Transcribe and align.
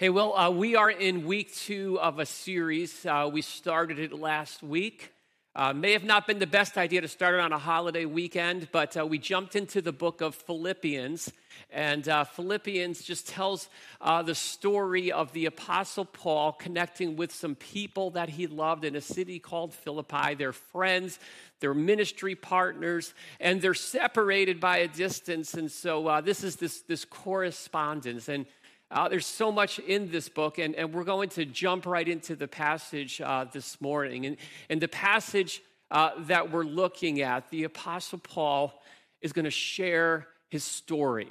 Hey, 0.00 0.08
well, 0.08 0.34
uh, 0.34 0.48
we 0.48 0.76
are 0.76 0.90
in 0.90 1.26
week 1.26 1.54
two 1.54 2.00
of 2.00 2.20
a 2.20 2.24
series. 2.24 3.04
Uh, 3.04 3.28
we 3.30 3.42
started 3.42 3.98
it 3.98 4.14
last 4.14 4.62
week. 4.62 5.12
Uh, 5.54 5.74
may 5.74 5.92
have 5.92 6.04
not 6.04 6.26
been 6.26 6.38
the 6.38 6.46
best 6.46 6.78
idea 6.78 7.02
to 7.02 7.08
start 7.08 7.34
it 7.34 7.40
on 7.40 7.52
a 7.52 7.58
holiday 7.58 8.06
weekend, 8.06 8.68
but 8.72 8.96
uh, 8.96 9.04
we 9.04 9.18
jumped 9.18 9.56
into 9.56 9.82
the 9.82 9.92
book 9.92 10.22
of 10.22 10.34
Philippians. 10.34 11.30
And 11.68 12.08
uh, 12.08 12.24
Philippians 12.24 13.02
just 13.02 13.28
tells 13.28 13.68
uh, 14.00 14.22
the 14.22 14.34
story 14.34 15.12
of 15.12 15.34
the 15.34 15.44
Apostle 15.44 16.06
Paul 16.06 16.52
connecting 16.52 17.16
with 17.16 17.30
some 17.30 17.54
people 17.54 18.12
that 18.12 18.30
he 18.30 18.46
loved 18.46 18.86
in 18.86 18.96
a 18.96 19.02
city 19.02 19.38
called 19.38 19.74
Philippi. 19.74 20.34
They're 20.34 20.54
friends, 20.54 21.18
they're 21.60 21.74
ministry 21.74 22.34
partners, 22.34 23.12
and 23.38 23.60
they're 23.60 23.74
separated 23.74 24.60
by 24.60 24.78
a 24.78 24.88
distance. 24.88 25.52
And 25.52 25.70
so 25.70 26.22
this 26.24 26.42
is 26.42 26.56
this, 26.56 26.80
this 26.80 27.04
correspondence. 27.04 28.30
And 28.30 28.46
uh, 28.90 29.08
there's 29.08 29.26
so 29.26 29.52
much 29.52 29.78
in 29.78 30.10
this 30.10 30.28
book, 30.28 30.58
and, 30.58 30.74
and 30.74 30.92
we're 30.92 31.04
going 31.04 31.28
to 31.30 31.44
jump 31.44 31.86
right 31.86 32.08
into 32.08 32.34
the 32.34 32.48
passage 32.48 33.20
uh, 33.20 33.44
this 33.52 33.80
morning. 33.80 34.26
And, 34.26 34.36
and 34.68 34.80
the 34.80 34.88
passage 34.88 35.62
uh, 35.90 36.10
that 36.26 36.50
we're 36.50 36.64
looking 36.64 37.20
at, 37.20 37.50
the 37.50 37.64
Apostle 37.64 38.18
Paul 38.18 38.80
is 39.20 39.32
going 39.32 39.44
to 39.44 39.50
share 39.50 40.26
his 40.48 40.64
story. 40.64 41.30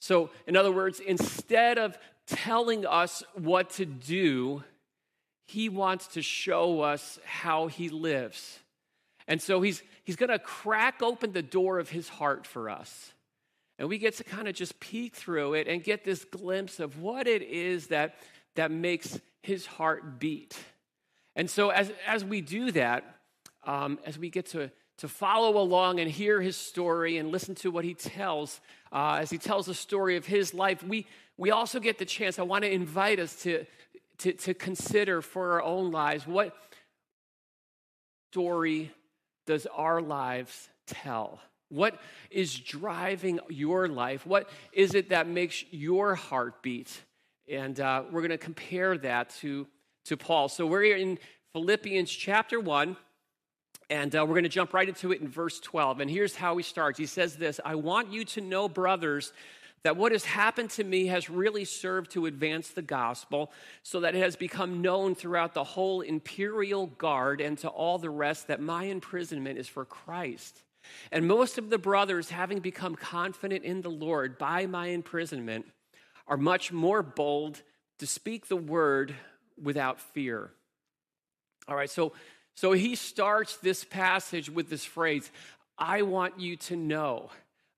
So, 0.00 0.30
in 0.46 0.56
other 0.56 0.72
words, 0.72 0.98
instead 0.98 1.78
of 1.78 1.96
telling 2.26 2.86
us 2.86 3.22
what 3.34 3.70
to 3.70 3.84
do, 3.84 4.64
he 5.46 5.68
wants 5.68 6.06
to 6.08 6.22
show 6.22 6.80
us 6.80 7.18
how 7.24 7.66
he 7.66 7.88
lives. 7.88 8.58
And 9.26 9.40
so 9.40 9.60
he's, 9.60 9.82
he's 10.04 10.16
going 10.16 10.30
to 10.30 10.38
crack 10.38 11.02
open 11.02 11.32
the 11.32 11.42
door 11.42 11.78
of 11.78 11.88
his 11.88 12.08
heart 12.08 12.46
for 12.46 12.70
us. 12.70 13.12
And 13.80 13.88
we 13.88 13.96
get 13.96 14.14
to 14.18 14.24
kind 14.24 14.46
of 14.46 14.54
just 14.54 14.78
peek 14.78 15.16
through 15.16 15.54
it 15.54 15.66
and 15.66 15.82
get 15.82 16.04
this 16.04 16.26
glimpse 16.26 16.80
of 16.80 17.00
what 17.00 17.26
it 17.26 17.40
is 17.40 17.86
that, 17.86 18.16
that 18.54 18.70
makes 18.70 19.18
his 19.42 19.64
heart 19.64 20.20
beat. 20.20 20.54
And 21.34 21.48
so, 21.48 21.70
as, 21.70 21.90
as 22.06 22.22
we 22.22 22.42
do 22.42 22.72
that, 22.72 23.04
um, 23.64 23.98
as 24.04 24.18
we 24.18 24.28
get 24.28 24.44
to, 24.48 24.70
to 24.98 25.08
follow 25.08 25.58
along 25.58 25.98
and 25.98 26.10
hear 26.10 26.42
his 26.42 26.58
story 26.58 27.16
and 27.16 27.32
listen 27.32 27.54
to 27.54 27.70
what 27.70 27.86
he 27.86 27.94
tells, 27.94 28.60
uh, 28.92 29.16
as 29.18 29.30
he 29.30 29.38
tells 29.38 29.64
the 29.64 29.72
story 29.72 30.18
of 30.18 30.26
his 30.26 30.52
life, 30.52 30.82
we, 30.82 31.06
we 31.38 31.50
also 31.50 31.80
get 31.80 31.96
the 31.96 32.04
chance. 32.04 32.38
I 32.38 32.42
want 32.42 32.64
to 32.64 32.70
invite 32.70 33.18
us 33.18 33.34
to, 33.44 33.64
to, 34.18 34.34
to 34.34 34.52
consider 34.52 35.22
for 35.22 35.52
our 35.52 35.62
own 35.62 35.90
lives 35.90 36.26
what 36.26 36.54
story 38.30 38.90
does 39.46 39.64
our 39.74 40.02
lives 40.02 40.68
tell? 40.86 41.40
What 41.70 42.00
is 42.30 42.58
driving 42.58 43.38
your 43.48 43.88
life? 43.88 44.26
What 44.26 44.50
is 44.72 44.94
it 44.94 45.10
that 45.10 45.28
makes 45.28 45.64
your 45.70 46.16
heart 46.16 46.62
beat? 46.62 46.90
And 47.48 47.78
uh, 47.78 48.02
we're 48.10 48.22
going 48.22 48.30
to 48.30 48.38
compare 48.38 48.98
that 48.98 49.30
to, 49.40 49.68
to 50.06 50.16
Paul. 50.16 50.48
So 50.48 50.66
we're 50.66 50.96
in 50.96 51.18
Philippians 51.52 52.10
chapter 52.10 52.58
1, 52.58 52.96
and 53.88 54.14
uh, 54.16 54.24
we're 54.26 54.34
going 54.34 54.42
to 54.42 54.48
jump 54.48 54.74
right 54.74 54.88
into 54.88 55.12
it 55.12 55.20
in 55.20 55.28
verse 55.28 55.60
12. 55.60 56.00
And 56.00 56.10
here's 56.10 56.34
how 56.34 56.56
he 56.56 56.64
starts 56.64 56.98
He 56.98 57.06
says 57.06 57.36
this 57.36 57.60
I 57.64 57.76
want 57.76 58.12
you 58.12 58.24
to 58.24 58.40
know, 58.40 58.68
brothers, 58.68 59.32
that 59.84 59.96
what 59.96 60.10
has 60.10 60.24
happened 60.24 60.70
to 60.70 60.82
me 60.82 61.06
has 61.06 61.30
really 61.30 61.64
served 61.64 62.10
to 62.12 62.26
advance 62.26 62.70
the 62.70 62.82
gospel 62.82 63.52
so 63.84 64.00
that 64.00 64.16
it 64.16 64.22
has 64.22 64.34
become 64.34 64.82
known 64.82 65.14
throughout 65.14 65.54
the 65.54 65.64
whole 65.64 66.00
imperial 66.00 66.86
guard 66.86 67.40
and 67.40 67.56
to 67.58 67.68
all 67.68 67.96
the 67.98 68.10
rest 68.10 68.48
that 68.48 68.60
my 68.60 68.84
imprisonment 68.84 69.56
is 69.56 69.68
for 69.68 69.84
Christ. 69.84 70.64
And 71.12 71.26
most 71.26 71.58
of 71.58 71.70
the 71.70 71.78
brothers, 71.78 72.30
having 72.30 72.60
become 72.60 72.94
confident 72.94 73.64
in 73.64 73.82
the 73.82 73.90
Lord 73.90 74.38
by 74.38 74.66
my 74.66 74.88
imprisonment, 74.88 75.66
are 76.26 76.36
much 76.36 76.72
more 76.72 77.02
bold 77.02 77.62
to 77.98 78.06
speak 78.06 78.48
the 78.48 78.56
word 78.56 79.14
without 79.60 80.00
fear. 80.00 80.50
All 81.68 81.76
right, 81.76 81.90
so, 81.90 82.12
so 82.54 82.72
he 82.72 82.94
starts 82.94 83.56
this 83.56 83.84
passage 83.84 84.48
with 84.48 84.70
this 84.70 84.84
phrase 84.84 85.30
I 85.78 86.02
want 86.02 86.38
you 86.38 86.56
to 86.56 86.76
know. 86.76 87.30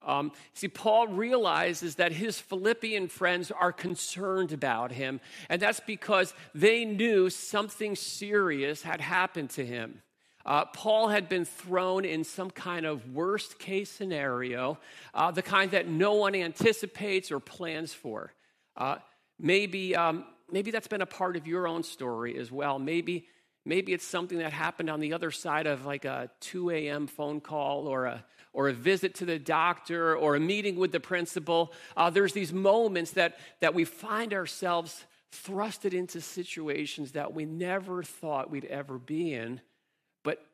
Um, 0.05 0.33
see, 0.53 0.69
Paul 0.69 1.07
realizes 1.07 1.97
that 1.97 2.13
his 2.13 2.41
Philippian 2.41 3.09
friends 3.09 3.53
are 3.53 3.73
concerned 3.73 4.53
about 4.53 4.91
him, 4.91 5.21
and 5.49 5.63
that's 5.63 5.81
because 5.81 6.35
they 6.55 6.85
knew 6.85 7.31
something 7.31 7.95
serious 7.95 8.83
had 8.83 9.01
happened 9.01 9.51
to 9.51 9.65
him. 9.65 10.03
Uh, 10.45 10.65
Paul 10.65 11.09
had 11.09 11.29
been 11.29 11.45
thrown 11.45 12.05
in 12.05 12.25
some 12.25 12.51
kind 12.51 12.85
of 12.85 13.15
worst 13.15 13.59
case 13.59 13.91
scenario, 13.91 14.79
uh, 15.15 15.31
the 15.31 15.43
kind 15.43 15.71
that 15.71 15.87
no 15.87 16.15
one 16.15 16.35
anticipates 16.35 17.31
or 17.31 17.41
plans 17.41 17.95
for. 17.95 18.33
Uh, 18.77 18.97
maybe, 19.39 19.95
um, 19.95 20.25
maybe 20.51 20.71
that's 20.71 20.89
been 20.89 21.03
a 21.03 21.07
part 21.07 21.37
of 21.37 21.47
your 21.47 21.69
own 21.69 21.83
story 21.83 22.37
as 22.39 22.51
well. 22.51 22.79
Maybe, 22.79 23.29
maybe 23.65 23.93
it's 23.93 24.07
something 24.07 24.39
that 24.39 24.53
happened 24.53 24.91
on 24.91 25.01
the 25.01 25.13
other 25.13 25.31
side 25.31 25.67
of 25.67 25.87
like 25.87 26.05
a 26.05 26.31
2 26.41 26.71
a.m. 26.71 27.07
phone 27.07 27.41
call 27.41 27.87
or 27.87 28.07
a, 28.07 28.25
or 28.53 28.69
a 28.69 28.73
visit 28.73 29.15
to 29.17 29.25
the 29.25 29.39
doctor 29.39 30.17
or 30.17 30.35
a 30.35 30.41
meeting 30.41 30.77
with 30.77 30.91
the 30.91 31.01
principal. 31.01 31.73
Uh, 31.97 32.11
there's 32.11 32.33
these 32.33 32.53
moments 32.53 33.13
that, 33.13 33.39
that 33.61 33.75
we 33.75 33.85
find 33.85 34.35
ourselves 34.35 35.05
thrusted 35.33 35.95
into 35.95 36.21
situations 36.21 37.13
that 37.13 37.33
we 37.33 37.45
never 37.45 38.03
thought 38.03 38.51
we'd 38.51 38.67
ever 38.67 38.99
be 38.99 39.33
in 39.33 39.61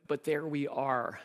but, 0.09 0.25
there 0.25 0.47
we 0.47 0.67
are. 0.67 1.21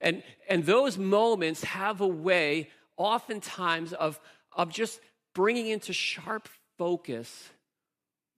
And, 0.00 0.22
and 0.48 0.64
those 0.64 0.96
moments 0.96 1.64
have 1.64 2.00
a 2.00 2.06
way, 2.06 2.70
oftentimes, 2.96 3.92
of, 3.92 4.20
of 4.52 4.70
just 4.70 5.00
bringing 5.34 5.68
into 5.68 5.92
sharp 5.92 6.48
focus 6.78 7.50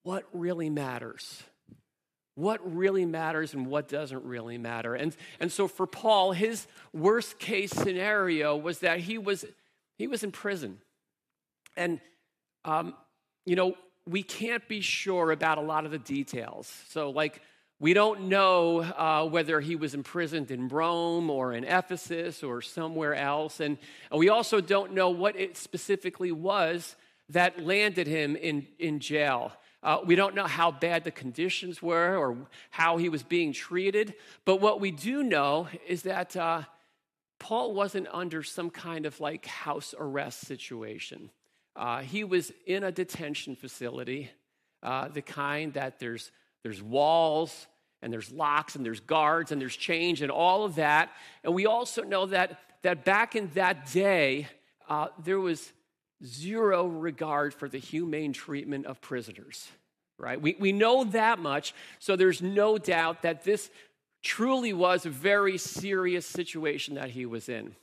what 0.02 0.24
really 0.32 0.70
matters. 0.70 1.42
What 2.34 2.74
really 2.74 3.04
matters 3.04 3.52
and 3.52 3.66
what 3.66 3.88
doesn't 3.88 4.24
really 4.24 4.56
matter. 4.56 4.94
And, 4.94 5.14
and 5.40 5.52
so 5.52 5.68
for 5.68 5.86
Paul, 5.86 6.32
his 6.32 6.66
worst 6.92 7.38
case 7.38 7.70
scenario 7.70 8.56
was 8.56 8.78
that 8.78 9.00
he 9.00 9.18
was, 9.18 9.44
he 9.98 10.06
was 10.06 10.22
in 10.22 10.32
prison. 10.32 10.78
And, 11.76 12.00
um, 12.64 12.94
you 13.44 13.56
know, 13.56 13.74
we 14.06 14.22
can't 14.22 14.66
be 14.68 14.80
sure 14.80 15.30
about 15.30 15.58
a 15.58 15.62
lot 15.62 15.84
of 15.84 15.90
the 15.90 15.98
details. 15.98 16.72
So, 16.88 17.10
like, 17.10 17.42
we 17.80 17.94
don't 17.94 18.28
know 18.28 18.80
uh, 18.80 19.26
whether 19.26 19.58
he 19.58 19.74
was 19.74 19.94
imprisoned 19.94 20.50
in 20.50 20.68
Rome 20.68 21.30
or 21.30 21.54
in 21.54 21.64
Ephesus 21.64 22.42
or 22.42 22.60
somewhere 22.60 23.14
else. 23.14 23.58
And, 23.58 23.78
and 24.10 24.20
we 24.20 24.28
also 24.28 24.60
don't 24.60 24.92
know 24.92 25.08
what 25.08 25.34
it 25.34 25.56
specifically 25.56 26.30
was 26.30 26.94
that 27.30 27.64
landed 27.64 28.06
him 28.06 28.36
in, 28.36 28.66
in 28.78 29.00
jail. 29.00 29.52
Uh, 29.82 30.00
we 30.04 30.14
don't 30.14 30.34
know 30.34 30.46
how 30.46 30.70
bad 30.70 31.04
the 31.04 31.10
conditions 31.10 31.80
were 31.80 32.18
or 32.18 32.36
how 32.68 32.98
he 32.98 33.08
was 33.08 33.22
being 33.22 33.54
treated. 33.54 34.12
But 34.44 34.60
what 34.60 34.78
we 34.78 34.90
do 34.90 35.22
know 35.22 35.68
is 35.88 36.02
that 36.02 36.36
uh, 36.36 36.64
Paul 37.38 37.72
wasn't 37.72 38.08
under 38.12 38.42
some 38.42 38.68
kind 38.68 39.06
of 39.06 39.18
like 39.20 39.46
house 39.46 39.94
arrest 39.98 40.40
situation. 40.40 41.30
Uh, 41.74 42.00
he 42.00 42.24
was 42.24 42.52
in 42.66 42.84
a 42.84 42.92
detention 42.92 43.56
facility, 43.56 44.30
uh, 44.82 45.08
the 45.08 45.22
kind 45.22 45.72
that 45.72 45.98
there's 45.98 46.30
there's 46.62 46.82
walls 46.82 47.66
and 48.02 48.12
there's 48.12 48.30
locks 48.30 48.76
and 48.76 48.84
there's 48.84 49.00
guards 49.00 49.52
and 49.52 49.60
there's 49.60 49.76
change 49.76 50.22
and 50.22 50.30
all 50.30 50.64
of 50.64 50.76
that. 50.76 51.10
And 51.44 51.54
we 51.54 51.66
also 51.66 52.02
know 52.02 52.26
that, 52.26 52.58
that 52.82 53.04
back 53.04 53.36
in 53.36 53.50
that 53.54 53.90
day, 53.92 54.48
uh, 54.88 55.08
there 55.22 55.40
was 55.40 55.72
zero 56.24 56.86
regard 56.86 57.54
for 57.54 57.68
the 57.68 57.78
humane 57.78 58.32
treatment 58.32 58.86
of 58.86 59.00
prisoners, 59.00 59.68
right? 60.18 60.40
We, 60.40 60.56
we 60.58 60.72
know 60.72 61.04
that 61.04 61.38
much, 61.38 61.74
so 61.98 62.16
there's 62.16 62.42
no 62.42 62.78
doubt 62.78 63.22
that 63.22 63.44
this 63.44 63.70
truly 64.22 64.72
was 64.72 65.06
a 65.06 65.10
very 65.10 65.58
serious 65.58 66.26
situation 66.26 66.96
that 66.96 67.10
he 67.10 67.24
was 67.26 67.48
in. 67.48 67.66
And 67.66 67.74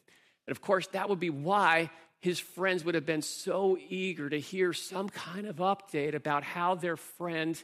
of 0.52 0.62
course, 0.62 0.88
that 0.88 1.10
would 1.10 1.20
be 1.20 1.30
why 1.30 1.90
his 2.20 2.40
friends 2.40 2.84
would 2.84 2.96
have 2.96 3.06
been 3.06 3.22
so 3.22 3.78
eager 3.90 4.30
to 4.30 4.40
hear 4.40 4.74
some 4.74 5.10
kind 5.10 5.48
of 5.48 5.58
update 5.58 6.16
about 6.16 6.44
how 6.44 6.76
their 6.76 6.98
friend 6.98 7.62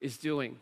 is 0.00 0.18
doing. 0.18 0.58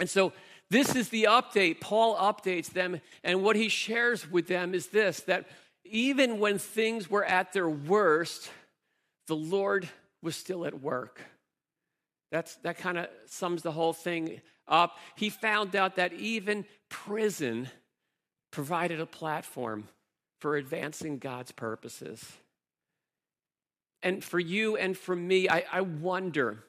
And 0.00 0.08
so 0.08 0.32
this 0.70 0.94
is 0.94 1.08
the 1.08 1.24
update. 1.24 1.80
Paul 1.80 2.16
updates 2.16 2.70
them, 2.70 3.00
and 3.24 3.42
what 3.42 3.56
he 3.56 3.68
shares 3.68 4.30
with 4.30 4.46
them 4.46 4.74
is 4.74 4.88
this 4.88 5.20
that 5.20 5.46
even 5.84 6.38
when 6.38 6.58
things 6.58 7.08
were 7.08 7.24
at 7.24 7.52
their 7.52 7.68
worst, 7.68 8.50
the 9.26 9.36
Lord 9.36 9.88
was 10.22 10.36
still 10.36 10.66
at 10.66 10.80
work. 10.80 11.22
That's, 12.30 12.56
that 12.56 12.76
kind 12.78 12.98
of 12.98 13.08
sums 13.26 13.62
the 13.62 13.72
whole 13.72 13.94
thing 13.94 14.40
up. 14.66 14.98
He 15.16 15.30
found 15.30 15.74
out 15.74 15.96
that 15.96 16.12
even 16.12 16.66
prison 16.90 17.68
provided 18.50 19.00
a 19.00 19.06
platform 19.06 19.88
for 20.40 20.56
advancing 20.56 21.18
God's 21.18 21.52
purposes. 21.52 22.32
And 24.02 24.22
for 24.22 24.38
you 24.38 24.76
and 24.76 24.96
for 24.96 25.16
me, 25.16 25.48
I, 25.48 25.64
I 25.72 25.80
wonder 25.80 26.64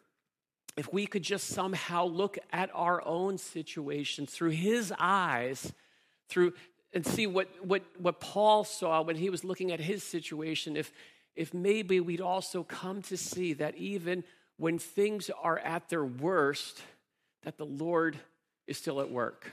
if 0.79 0.93
we 0.93 1.05
could 1.05 1.23
just 1.23 1.47
somehow 1.47 2.05
look 2.05 2.37
at 2.53 2.69
our 2.73 3.05
own 3.05 3.37
situation 3.37 4.25
through 4.25 4.51
his 4.51 4.93
eyes, 4.97 5.73
through 6.29 6.53
and 6.93 7.05
see 7.05 7.27
what, 7.27 7.49
what, 7.61 7.83
what 7.97 8.21
Paul 8.21 8.63
saw 8.63 9.01
when 9.01 9.17
he 9.17 9.29
was 9.29 9.43
looking 9.43 9.73
at 9.73 9.81
his 9.81 10.03
situation, 10.03 10.77
if, 10.77 10.93
if 11.35 11.53
maybe 11.53 11.99
we'd 11.99 12.21
also 12.21 12.63
come 12.63 13.01
to 13.03 13.17
see 13.17 13.51
that 13.55 13.75
even 13.75 14.23
when 14.55 14.79
things 14.79 15.29
are 15.43 15.59
at 15.59 15.89
their 15.89 16.05
worst, 16.05 16.81
that 17.43 17.57
the 17.57 17.65
Lord 17.65 18.17
is 18.65 18.77
still 18.77 19.01
at 19.01 19.11
work. 19.11 19.51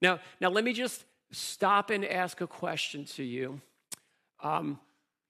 Now, 0.00 0.20
now 0.40 0.50
let 0.50 0.62
me 0.62 0.72
just 0.72 1.04
stop 1.32 1.90
and 1.90 2.04
ask 2.04 2.40
a 2.40 2.46
question 2.46 3.06
to 3.06 3.24
you. 3.24 3.60
Um, 4.40 4.78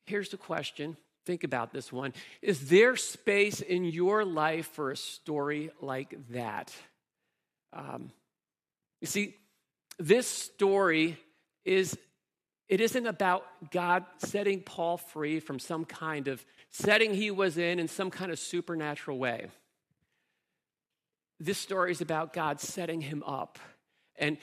here's 0.04 0.28
the 0.28 0.36
question. 0.36 0.98
Think 1.24 1.44
about 1.44 1.72
this 1.72 1.92
one. 1.92 2.12
Is 2.42 2.68
there 2.68 2.96
space 2.96 3.60
in 3.60 3.84
your 3.84 4.24
life 4.24 4.66
for 4.72 4.90
a 4.90 4.96
story 4.96 5.70
like 5.80 6.14
that? 6.30 6.72
Um, 7.72 8.10
you 9.00 9.06
see, 9.06 9.34
this 9.98 10.26
story 10.26 11.18
is 11.64 11.98
it 12.68 12.80
isn't 12.80 13.06
about 13.06 13.44
God 13.70 14.04
setting 14.18 14.60
Paul 14.60 14.96
free 14.96 15.40
from 15.40 15.58
some 15.58 15.84
kind 15.84 16.28
of 16.28 16.44
setting 16.70 17.14
he 17.14 17.30
was 17.30 17.58
in 17.58 17.78
in 17.78 17.88
some 17.88 18.10
kind 18.10 18.30
of 18.30 18.38
supernatural 18.38 19.18
way. 19.18 19.48
This 21.40 21.58
story 21.58 21.90
is 21.90 22.00
about 22.00 22.32
God 22.32 22.60
setting 22.60 23.00
him 23.00 23.22
up 23.26 23.58
and 24.16 24.38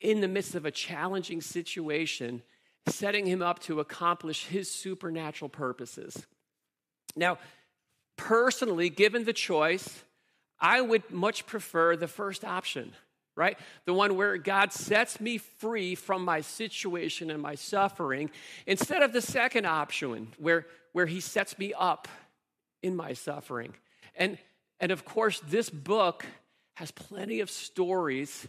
in 0.00 0.20
the 0.20 0.28
midst 0.28 0.54
of 0.54 0.66
a 0.66 0.70
challenging 0.70 1.40
situation, 1.40 2.42
setting 2.88 3.26
him 3.26 3.42
up 3.42 3.58
to 3.60 3.80
accomplish 3.80 4.46
his 4.46 4.70
supernatural 4.70 5.48
purposes. 5.48 6.26
Now, 7.14 7.38
personally, 8.16 8.88
given 8.90 9.24
the 9.24 9.32
choice, 9.32 10.04
I 10.60 10.80
would 10.80 11.10
much 11.10 11.46
prefer 11.46 11.96
the 11.96 12.08
first 12.08 12.44
option 12.44 12.92
right? 13.36 13.58
The 13.84 13.92
one 13.92 14.16
where 14.16 14.38
God 14.38 14.72
sets 14.72 15.20
me 15.20 15.38
free 15.38 15.94
from 15.94 16.24
my 16.24 16.40
situation 16.40 17.30
and 17.30 17.40
my 17.40 17.54
suffering, 17.54 18.30
instead 18.66 19.02
of 19.02 19.12
the 19.12 19.20
second 19.20 19.66
option 19.66 20.28
where, 20.38 20.66
where 20.92 21.06
He 21.06 21.20
sets 21.20 21.58
me 21.58 21.72
up 21.78 22.08
in 22.82 22.96
my 22.96 23.12
suffering. 23.12 23.74
And, 24.16 24.38
and 24.80 24.90
of 24.90 25.04
course, 25.04 25.40
this 25.40 25.68
book 25.68 26.24
has 26.74 26.90
plenty 26.90 27.40
of 27.40 27.50
stories 27.50 28.48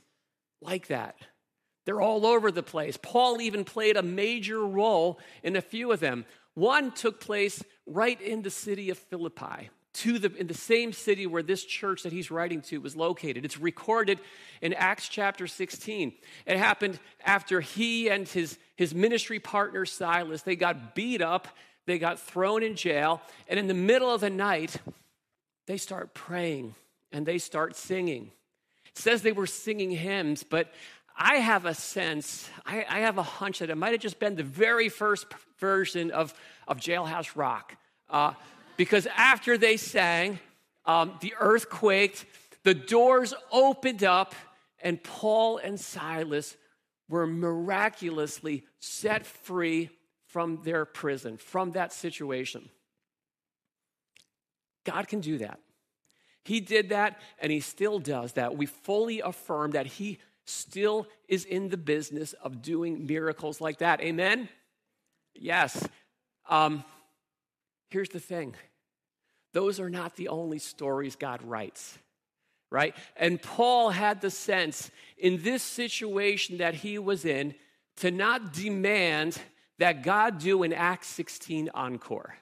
like 0.62 0.88
that. 0.88 1.18
They're 1.88 2.02
all 2.02 2.26
over 2.26 2.52
the 2.52 2.64
place. 2.64 2.98
Paul 3.02 3.40
even 3.40 3.64
played 3.64 3.96
a 3.96 4.04
major 4.04 4.60
role 4.60 5.20
in 5.42 5.56
a 5.56 5.62
few 5.62 5.94
of 5.94 6.02
them. 6.02 6.26
One 6.54 6.92
took 6.92 7.22
place 7.22 7.64
right 7.86 8.20
in 8.20 8.42
the 8.42 8.50
city 8.50 8.90
of 8.90 8.98
Philippi 8.98 9.70
to 9.94 10.20
the, 10.20 10.36
in 10.36 10.48
the 10.48 10.54
same 10.54 10.92
city 10.92 11.26
where 11.26 11.42
this 11.42 11.64
church 11.64 12.04
that 12.04 12.12
he's 12.12 12.30
writing 12.30 12.62
to 12.64 12.82
was 12.82 12.98
located. 12.98 13.46
It's 13.46 13.58
recorded 13.58 14.20
in 14.62 14.74
Acts 14.74 15.08
chapter 15.08 15.48
16. 15.48 16.12
It 16.46 16.58
happened 16.58 17.00
after 17.24 17.62
he 17.62 18.10
and 18.10 18.28
his, 18.28 18.60
his 18.76 18.94
ministry 18.94 19.40
partner 19.40 19.86
Silas, 19.86 20.42
they 20.42 20.58
got 20.58 20.94
beat 20.94 21.22
up, 21.22 21.48
they 21.86 22.00
got 22.00 22.20
thrown 22.20 22.64
in 22.64 22.76
jail, 22.76 23.22
and 23.48 23.58
in 23.58 23.68
the 23.68 23.74
middle 23.74 24.14
of 24.14 24.20
the 24.20 24.30
night, 24.30 24.76
they 25.68 25.78
start 25.78 26.14
praying 26.14 26.76
and 27.14 27.26
they 27.26 27.38
start 27.38 27.78
singing. 27.78 28.32
It 28.88 28.98
says 28.98 29.22
they 29.22 29.32
were 29.32 29.48
singing 29.48 29.92
hymns, 29.92 30.44
but 30.44 30.74
I 31.18 31.38
have 31.38 31.66
a 31.66 31.74
sense, 31.74 32.48
I, 32.66 32.86
I 32.88 33.00
have 33.00 33.18
a 33.18 33.24
hunch 33.24 33.60
that 33.60 33.70
it 33.72 33.76
might 33.76 33.92
have 33.92 34.02
just 34.02 34.20
been 34.20 34.36
the 34.36 34.44
very 34.44 34.88
first 34.88 35.26
version 35.58 36.12
of, 36.12 36.34
of 36.68 36.78
Jailhouse 36.78 37.36
Rock. 37.36 37.76
Uh, 38.10 38.34
because 38.78 39.08
after 39.18 39.58
they 39.58 39.78
sang, 39.78 40.40
um, 40.86 41.14
the 41.22 41.34
earth 41.40 41.70
quaked, 41.70 42.26
the 42.64 42.76
doors 42.76 43.34
opened 43.52 44.04
up, 44.04 44.36
and 44.80 45.02
Paul 45.04 45.58
and 45.58 45.80
Silas 45.80 46.56
were 47.10 47.26
miraculously 47.26 48.66
set 48.80 49.26
free 49.26 49.90
from 50.28 50.62
their 50.64 50.86
prison, 50.86 51.38
from 51.38 51.72
that 51.72 51.92
situation. 51.92 52.70
God 54.84 55.08
can 55.08 55.20
do 55.20 55.40
that. 55.40 55.60
He 56.44 56.60
did 56.60 56.90
that, 56.90 57.20
and 57.40 57.52
He 57.52 57.60
still 57.60 57.98
does 58.00 58.34
that. 58.34 58.56
We 58.56 58.68
fully 58.68 59.22
affirm 59.22 59.72
that 59.72 59.88
He 59.88 60.20
still 60.50 61.08
is 61.28 61.46
in 61.46 61.70
the 61.70 61.78
business 61.78 62.34
of 62.34 62.62
doing 62.62 63.06
miracles 63.06 63.60
like 63.62 63.80
that. 63.80 64.02
Amen? 64.02 64.50
Yes. 65.34 65.88
Um, 66.50 66.84
here's 67.90 68.10
the 68.10 68.20
thing 68.20 68.56
those 69.54 69.80
are 69.80 69.90
not 69.90 70.16
the 70.16 70.28
only 70.28 70.60
stories 70.60 71.16
God 71.16 71.42
writes, 71.42 71.98
right? 72.72 72.96
And 73.16 73.42
Paul 73.42 73.90
had 73.90 74.22
the 74.22 74.30
sense 74.30 74.92
in 75.18 75.42
this 75.42 75.64
situation 75.64 76.58
that 76.58 76.76
he 76.76 77.00
was 77.00 77.26
in 77.26 77.56
to 77.98 78.12
not 78.12 78.54
demand 78.54 79.40
that 79.80 80.04
God 80.04 80.40
do 80.40 80.64
an 80.64 80.74
Acts 80.74 81.08
16 81.08 81.70
encore, 81.74 82.36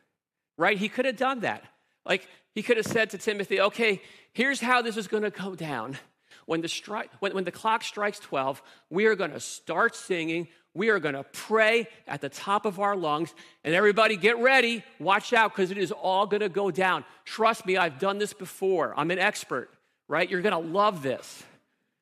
right? 0.57 0.77
He 0.77 0.89
could 0.89 1.05
have 1.05 1.17
done 1.17 1.41
that. 1.41 1.63
Like, 2.05 2.27
he 2.53 2.61
could 2.61 2.77
have 2.77 2.85
said 2.85 3.09
to 3.11 3.17
Timothy, 3.17 3.59
okay, 3.59 4.01
here's 4.33 4.61
how 4.61 4.81
this 4.81 4.97
is 4.97 5.07
going 5.07 5.23
to 5.23 5.29
go 5.29 5.55
down. 5.55 5.97
When 6.45 6.61
the, 6.61 6.67
stri- 6.67 7.09
when, 7.19 7.33
when 7.33 7.43
the 7.43 7.51
clock 7.51 7.83
strikes 7.83 8.19
12, 8.19 8.61
we 8.89 9.05
are 9.05 9.15
going 9.15 9.31
to 9.31 9.39
start 9.39 9.95
singing. 9.95 10.47
We 10.73 10.89
are 10.89 10.99
going 10.99 11.15
to 11.15 11.23
pray 11.23 11.87
at 12.07 12.21
the 12.21 12.29
top 12.29 12.65
of 12.65 12.79
our 12.79 12.95
lungs. 12.95 13.33
And 13.63 13.73
everybody 13.73 14.15
get 14.15 14.37
ready. 14.37 14.83
Watch 14.99 15.33
out 15.33 15.55
because 15.55 15.71
it 15.71 15.77
is 15.77 15.91
all 15.91 16.27
going 16.27 16.41
to 16.41 16.49
go 16.49 16.69
down. 16.69 17.03
Trust 17.23 17.65
me, 17.65 17.77
I've 17.77 17.99
done 17.99 18.19
this 18.19 18.33
before. 18.33 18.93
I'm 18.95 19.09
an 19.09 19.19
expert, 19.19 19.69
right? 20.07 20.29
You're 20.29 20.41
going 20.41 20.63
to 20.63 20.71
love 20.71 21.01
this. 21.01 21.43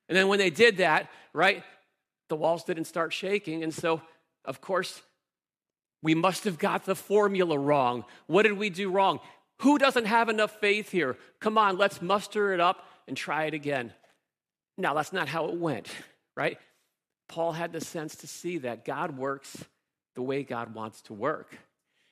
And 0.09 0.17
then 0.17 0.27
when 0.27 0.39
they 0.39 0.49
did 0.49 0.77
that, 0.77 1.09
right, 1.31 1.63
the 2.29 2.35
walls 2.35 2.63
didn't 2.65 2.85
start 2.85 3.13
shaking. 3.13 3.63
And 3.63 3.73
so, 3.73 4.01
of 4.43 4.59
course, 4.59 5.01
we 6.01 6.15
must 6.15 6.43
have 6.43 6.57
got 6.57 6.83
the 6.83 6.95
formula 6.95 7.57
wrong. 7.57 8.03
What 8.27 8.43
did 8.43 8.57
we 8.57 8.69
do 8.69 8.91
wrong? 8.91 9.21
Who 9.61 9.77
doesn't 9.77 10.05
have 10.05 10.27
enough 10.27 10.59
faith 10.59 10.89
here? 10.89 11.15
Come 11.39 11.57
on, 11.57 11.77
let's 11.77 12.01
muster 12.01 12.53
it 12.53 12.59
up 12.59 12.85
and 13.07 13.15
try 13.15 13.45
it 13.45 13.53
again. 13.53 13.93
Now, 14.77 14.93
that's 14.93 15.13
not 15.13 15.27
how 15.27 15.45
it 15.45 15.55
went, 15.55 15.87
right? 16.35 16.57
Paul 17.27 17.51
had 17.51 17.73
the 17.73 17.81
sense 17.81 18.15
to 18.17 18.27
see 18.27 18.59
that 18.59 18.85
God 18.85 19.17
works 19.17 19.63
the 20.15 20.21
way 20.21 20.43
God 20.43 20.73
wants 20.73 21.01
to 21.03 21.13
work. 21.13 21.57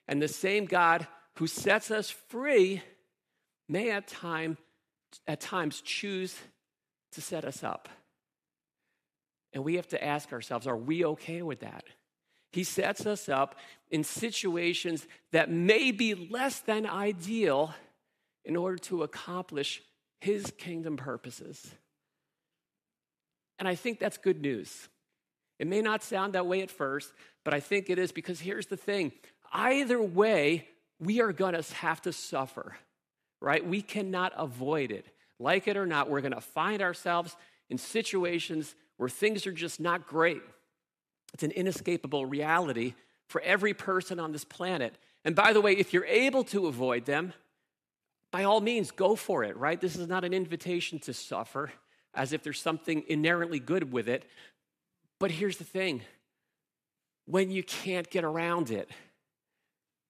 And 0.07 0.21
the 0.21 0.27
same 0.27 0.65
God 0.65 1.07
who 1.37 1.47
sets 1.47 1.91
us 1.91 2.09
free 2.09 2.81
may 3.69 3.91
at, 3.91 4.07
time, 4.07 4.57
at 5.27 5.39
times 5.39 5.81
choose 5.81 6.37
to 7.13 7.21
set 7.21 7.45
us 7.45 7.63
up. 7.63 7.89
And 9.53 9.63
we 9.63 9.75
have 9.75 9.87
to 9.89 10.03
ask 10.03 10.31
ourselves 10.31 10.67
are 10.67 10.77
we 10.77 11.05
okay 11.05 11.41
with 11.41 11.59
that? 11.61 11.85
He 12.51 12.63
sets 12.63 13.05
us 13.05 13.29
up 13.29 13.55
in 13.89 14.03
situations 14.03 15.07
that 15.31 15.49
may 15.49 15.91
be 15.91 16.15
less 16.15 16.59
than 16.59 16.85
ideal 16.85 17.73
in 18.43 18.55
order 18.55 18.77
to 18.77 19.03
accomplish 19.03 19.81
his 20.19 20.51
kingdom 20.57 20.97
purposes. 20.97 21.71
And 23.61 23.67
I 23.67 23.75
think 23.75 23.99
that's 23.99 24.17
good 24.17 24.41
news. 24.41 24.89
It 25.59 25.67
may 25.67 25.81
not 25.81 26.01
sound 26.01 26.33
that 26.33 26.47
way 26.47 26.63
at 26.63 26.71
first, 26.71 27.13
but 27.43 27.53
I 27.53 27.59
think 27.59 27.91
it 27.91 27.99
is 27.99 28.11
because 28.11 28.39
here's 28.39 28.65
the 28.65 28.75
thing 28.75 29.11
either 29.53 30.01
way, 30.01 30.67
we 30.99 31.21
are 31.21 31.31
going 31.31 31.53
to 31.53 31.75
have 31.75 32.01
to 32.01 32.11
suffer, 32.11 32.75
right? 33.39 33.63
We 33.63 33.83
cannot 33.83 34.33
avoid 34.35 34.89
it. 34.91 35.05
Like 35.37 35.67
it 35.67 35.77
or 35.77 35.85
not, 35.85 36.09
we're 36.09 36.21
going 36.21 36.33
to 36.33 36.41
find 36.41 36.81
ourselves 36.81 37.35
in 37.69 37.77
situations 37.77 38.73
where 38.97 39.09
things 39.09 39.45
are 39.45 39.51
just 39.51 39.79
not 39.79 40.07
great. 40.07 40.41
It's 41.35 41.43
an 41.43 41.51
inescapable 41.51 42.25
reality 42.25 42.95
for 43.27 43.41
every 43.41 43.75
person 43.75 44.19
on 44.19 44.31
this 44.31 44.43
planet. 44.43 44.97
And 45.23 45.35
by 45.35 45.53
the 45.53 45.61
way, 45.61 45.73
if 45.73 45.93
you're 45.93 46.05
able 46.05 46.45
to 46.45 46.65
avoid 46.65 47.05
them, 47.05 47.33
by 48.31 48.43
all 48.43 48.59
means, 48.59 48.89
go 48.89 49.15
for 49.15 49.43
it, 49.43 49.55
right? 49.55 49.79
This 49.79 49.97
is 49.97 50.07
not 50.07 50.23
an 50.23 50.33
invitation 50.33 50.97
to 51.01 51.13
suffer 51.13 51.69
as 52.13 52.33
if 52.33 52.43
there's 52.43 52.61
something 52.61 53.03
inherently 53.07 53.59
good 53.59 53.91
with 53.91 54.07
it. 54.07 54.25
But 55.19 55.31
here's 55.31 55.57
the 55.57 55.63
thing 55.63 56.01
when 57.25 57.51
you 57.51 57.63
can't 57.63 58.09
get 58.09 58.23
around 58.23 58.71
it, 58.71 58.89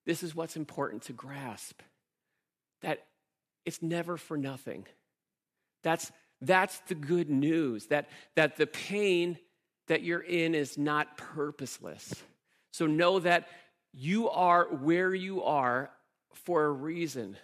this 0.05 0.23
is 0.23 0.35
what's 0.35 0.55
important 0.55 1.03
to 1.03 1.13
grasp 1.13 1.81
that 2.81 3.05
it's 3.65 3.81
never 3.81 4.17
for 4.17 4.37
nothing. 4.37 4.87
That's, 5.83 6.11
that's 6.41 6.79
the 6.87 6.95
good 6.95 7.29
news 7.29 7.87
that, 7.87 8.09
that 8.35 8.57
the 8.57 8.65
pain 8.65 9.37
that 9.87 10.01
you're 10.01 10.19
in 10.19 10.55
is 10.55 10.77
not 10.77 11.17
purposeless. 11.17 12.13
So 12.71 12.87
know 12.87 13.19
that 13.19 13.47
you 13.93 14.29
are 14.29 14.65
where 14.65 15.13
you 15.13 15.43
are 15.43 15.91
for 16.33 16.63
a 16.63 16.71
reason. 16.71 17.37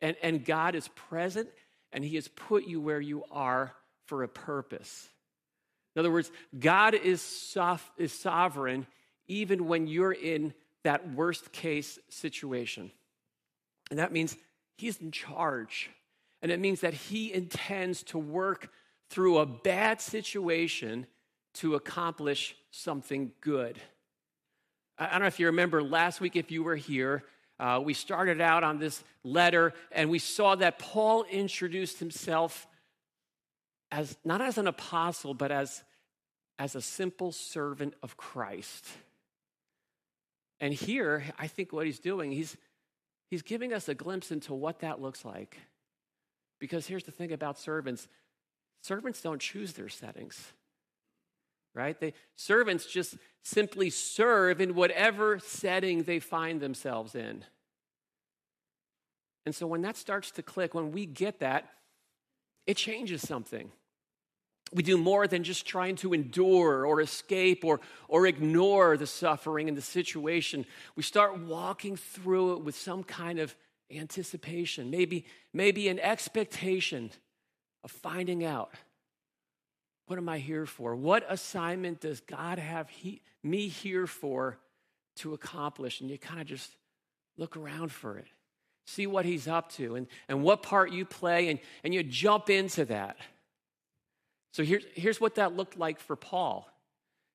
And, 0.00 0.16
and 0.22 0.44
God 0.44 0.74
is 0.74 0.88
present 0.88 1.48
and 1.92 2.02
He 2.02 2.16
has 2.16 2.28
put 2.28 2.64
you 2.64 2.80
where 2.80 3.00
you 3.00 3.24
are 3.30 3.72
for 4.06 4.22
a 4.22 4.28
purpose. 4.28 5.08
In 5.94 6.00
other 6.00 6.10
words, 6.10 6.30
God 6.58 6.94
is, 6.94 7.20
is 7.96 8.12
sovereign 8.12 8.86
even 9.28 9.66
when 9.66 9.86
you're 9.86 10.12
in 10.12 10.54
that 10.84 11.14
worst 11.14 11.52
case 11.52 11.98
situation. 12.08 12.90
And 13.90 13.98
that 13.98 14.12
means 14.12 14.36
He's 14.78 14.98
in 14.98 15.10
charge. 15.10 15.90
And 16.40 16.50
it 16.50 16.58
means 16.58 16.80
that 16.80 16.94
He 16.94 17.32
intends 17.32 18.02
to 18.04 18.18
work 18.18 18.70
through 19.10 19.38
a 19.38 19.46
bad 19.46 20.00
situation 20.00 21.06
to 21.54 21.74
accomplish 21.74 22.56
something 22.70 23.32
good. 23.40 23.78
I 24.98 25.10
don't 25.10 25.20
know 25.20 25.26
if 25.26 25.38
you 25.38 25.46
remember 25.46 25.82
last 25.82 26.20
week, 26.20 26.36
if 26.36 26.50
you 26.50 26.62
were 26.62 26.76
here, 26.76 27.22
Uh, 27.60 27.78
we 27.78 27.94
started 27.94 28.40
out 28.40 28.64
on 28.64 28.78
this 28.78 29.04
letter 29.22 29.72
and 29.92 30.10
we 30.10 30.18
saw 30.18 30.56
that 30.56 30.78
Paul 30.78 31.24
introduced 31.30 32.00
himself 32.00 32.66
as 33.92 34.16
not 34.24 34.40
as 34.40 34.58
an 34.58 34.66
apostle, 34.66 35.34
but 35.34 35.52
as, 35.52 35.84
as 36.58 36.74
a 36.74 36.82
simple 36.82 37.30
servant 37.30 37.94
of 38.02 38.16
Christ. 38.16 38.84
And 40.58 40.74
here, 40.74 41.24
I 41.38 41.46
think 41.46 41.72
what 41.72 41.86
he's 41.86 42.00
doing, 42.00 42.32
he's, 42.32 42.56
he's 43.30 43.42
giving 43.42 43.72
us 43.72 43.88
a 43.88 43.94
glimpse 43.94 44.32
into 44.32 44.54
what 44.54 44.80
that 44.80 45.00
looks 45.00 45.24
like. 45.24 45.56
Because 46.58 46.86
here's 46.86 47.04
the 47.04 47.12
thing 47.12 47.32
about 47.32 47.58
servants 47.58 48.08
servants 48.82 49.22
don't 49.22 49.40
choose 49.40 49.74
their 49.74 49.88
settings 49.88 50.52
right? 51.74 51.98
They, 51.98 52.14
servants 52.36 52.86
just 52.86 53.16
simply 53.42 53.90
serve 53.90 54.60
in 54.60 54.74
whatever 54.74 55.38
setting 55.38 56.02
they 56.02 56.18
find 56.18 56.60
themselves 56.60 57.14
in. 57.14 57.44
And 59.44 59.54
so 59.54 59.66
when 59.66 59.82
that 59.82 59.96
starts 59.96 60.30
to 60.32 60.42
click, 60.42 60.74
when 60.74 60.92
we 60.92 61.06
get 61.06 61.40
that, 61.40 61.68
it 62.66 62.76
changes 62.76 63.26
something. 63.26 63.72
We 64.74 64.82
do 64.82 64.96
more 64.96 65.26
than 65.26 65.44
just 65.44 65.66
trying 65.66 65.96
to 65.96 66.14
endure 66.14 66.86
or 66.86 67.00
escape 67.00 67.64
or, 67.64 67.80
or 68.08 68.26
ignore 68.26 68.96
the 68.96 69.06
suffering 69.06 69.68
and 69.68 69.76
the 69.76 69.82
situation. 69.82 70.64
We 70.96 71.02
start 71.02 71.38
walking 71.38 71.96
through 71.96 72.54
it 72.54 72.64
with 72.64 72.74
some 72.74 73.04
kind 73.04 73.38
of 73.38 73.54
anticipation, 73.90 74.90
maybe, 74.90 75.26
maybe 75.52 75.88
an 75.88 75.98
expectation 76.00 77.10
of 77.84 77.90
finding 77.90 78.44
out 78.44 78.72
what 80.06 80.18
am 80.18 80.28
I 80.28 80.38
here 80.38 80.66
for? 80.66 80.94
What 80.94 81.24
assignment 81.28 82.00
does 82.00 82.20
God 82.20 82.58
have 82.58 82.90
he, 82.90 83.22
me 83.42 83.68
here 83.68 84.06
for 84.06 84.58
to 85.16 85.32
accomplish? 85.32 86.00
And 86.00 86.10
you 86.10 86.18
kind 86.18 86.40
of 86.40 86.46
just 86.46 86.76
look 87.38 87.56
around 87.56 87.92
for 87.92 88.18
it, 88.18 88.26
see 88.84 89.06
what 89.06 89.24
He's 89.24 89.48
up 89.48 89.72
to, 89.72 89.94
and, 89.94 90.06
and 90.28 90.42
what 90.42 90.62
part 90.62 90.92
you 90.92 91.06
play, 91.06 91.48
and, 91.48 91.60
and 91.82 91.94
you 91.94 92.02
jump 92.02 92.50
into 92.50 92.84
that. 92.86 93.16
So 94.52 94.62
here's, 94.62 94.84
here's 94.94 95.20
what 95.20 95.36
that 95.36 95.56
looked 95.56 95.78
like 95.78 95.98
for 95.98 96.16
Paul. 96.16 96.68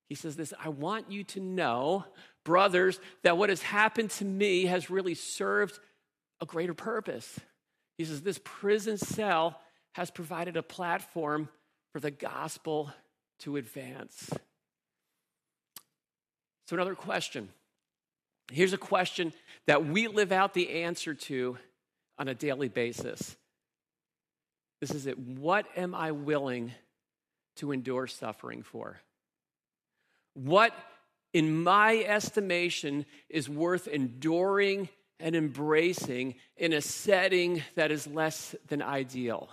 He 0.08 0.16
says 0.16 0.36
this 0.36 0.54
I 0.64 0.70
want 0.70 1.12
you 1.12 1.24
to 1.26 1.40
know, 1.40 2.06
brothers, 2.46 3.00
that 3.24 3.38
what 3.38 3.50
has 3.50 3.62
happened 3.62 4.12
to 4.12 4.26
me 4.26 4.66
has 4.66 4.90
really 4.90 5.16
served 5.16 5.80
a 6.40 6.46
greater 6.46 6.74
purpose. 6.74 7.40
He 7.98 8.06
says, 8.06 8.22
This 8.22 8.40
prison 8.44 8.98
cell 8.98 9.60
has 9.94 10.12
provided 10.12 10.56
a 10.58 10.64
platform 10.64 11.50
for 11.92 12.00
the 12.00 12.12
gospel 12.12 12.92
to 13.40 13.58
advance. 13.58 14.30
So, 16.68 16.76
another 16.76 16.96
question. 16.96 17.50
Here's 18.52 18.74
a 18.74 18.78
question 18.78 19.34
that 19.66 19.86
we 19.86 20.08
live 20.08 20.32
out 20.32 20.54
the 20.54 20.84
answer 20.84 21.14
to 21.14 21.58
on 22.18 22.28
a 22.30 22.34
daily 22.34 22.70
basis. 22.70 23.36
This 24.80 24.92
is 24.92 25.06
it. 25.06 25.20
What 25.20 25.66
am 25.76 25.94
I 25.94 26.12
willing 26.12 26.72
to 27.58 27.72
endure 27.72 28.08
suffering 28.08 28.64
for? 28.64 29.00
What, 30.34 30.74
in 31.34 31.64
my 31.64 31.98
estimation, 31.98 33.06
is 33.30 33.50
worth 33.50 33.88
enduring 33.88 34.90
and 35.20 35.36
embracing 35.36 36.36
in 36.58 36.74
a 36.74 36.82
setting 36.82 37.64
that 37.76 37.92
is 37.92 38.08
less 38.08 38.56
than 38.68 38.82
ideal? 38.82 39.50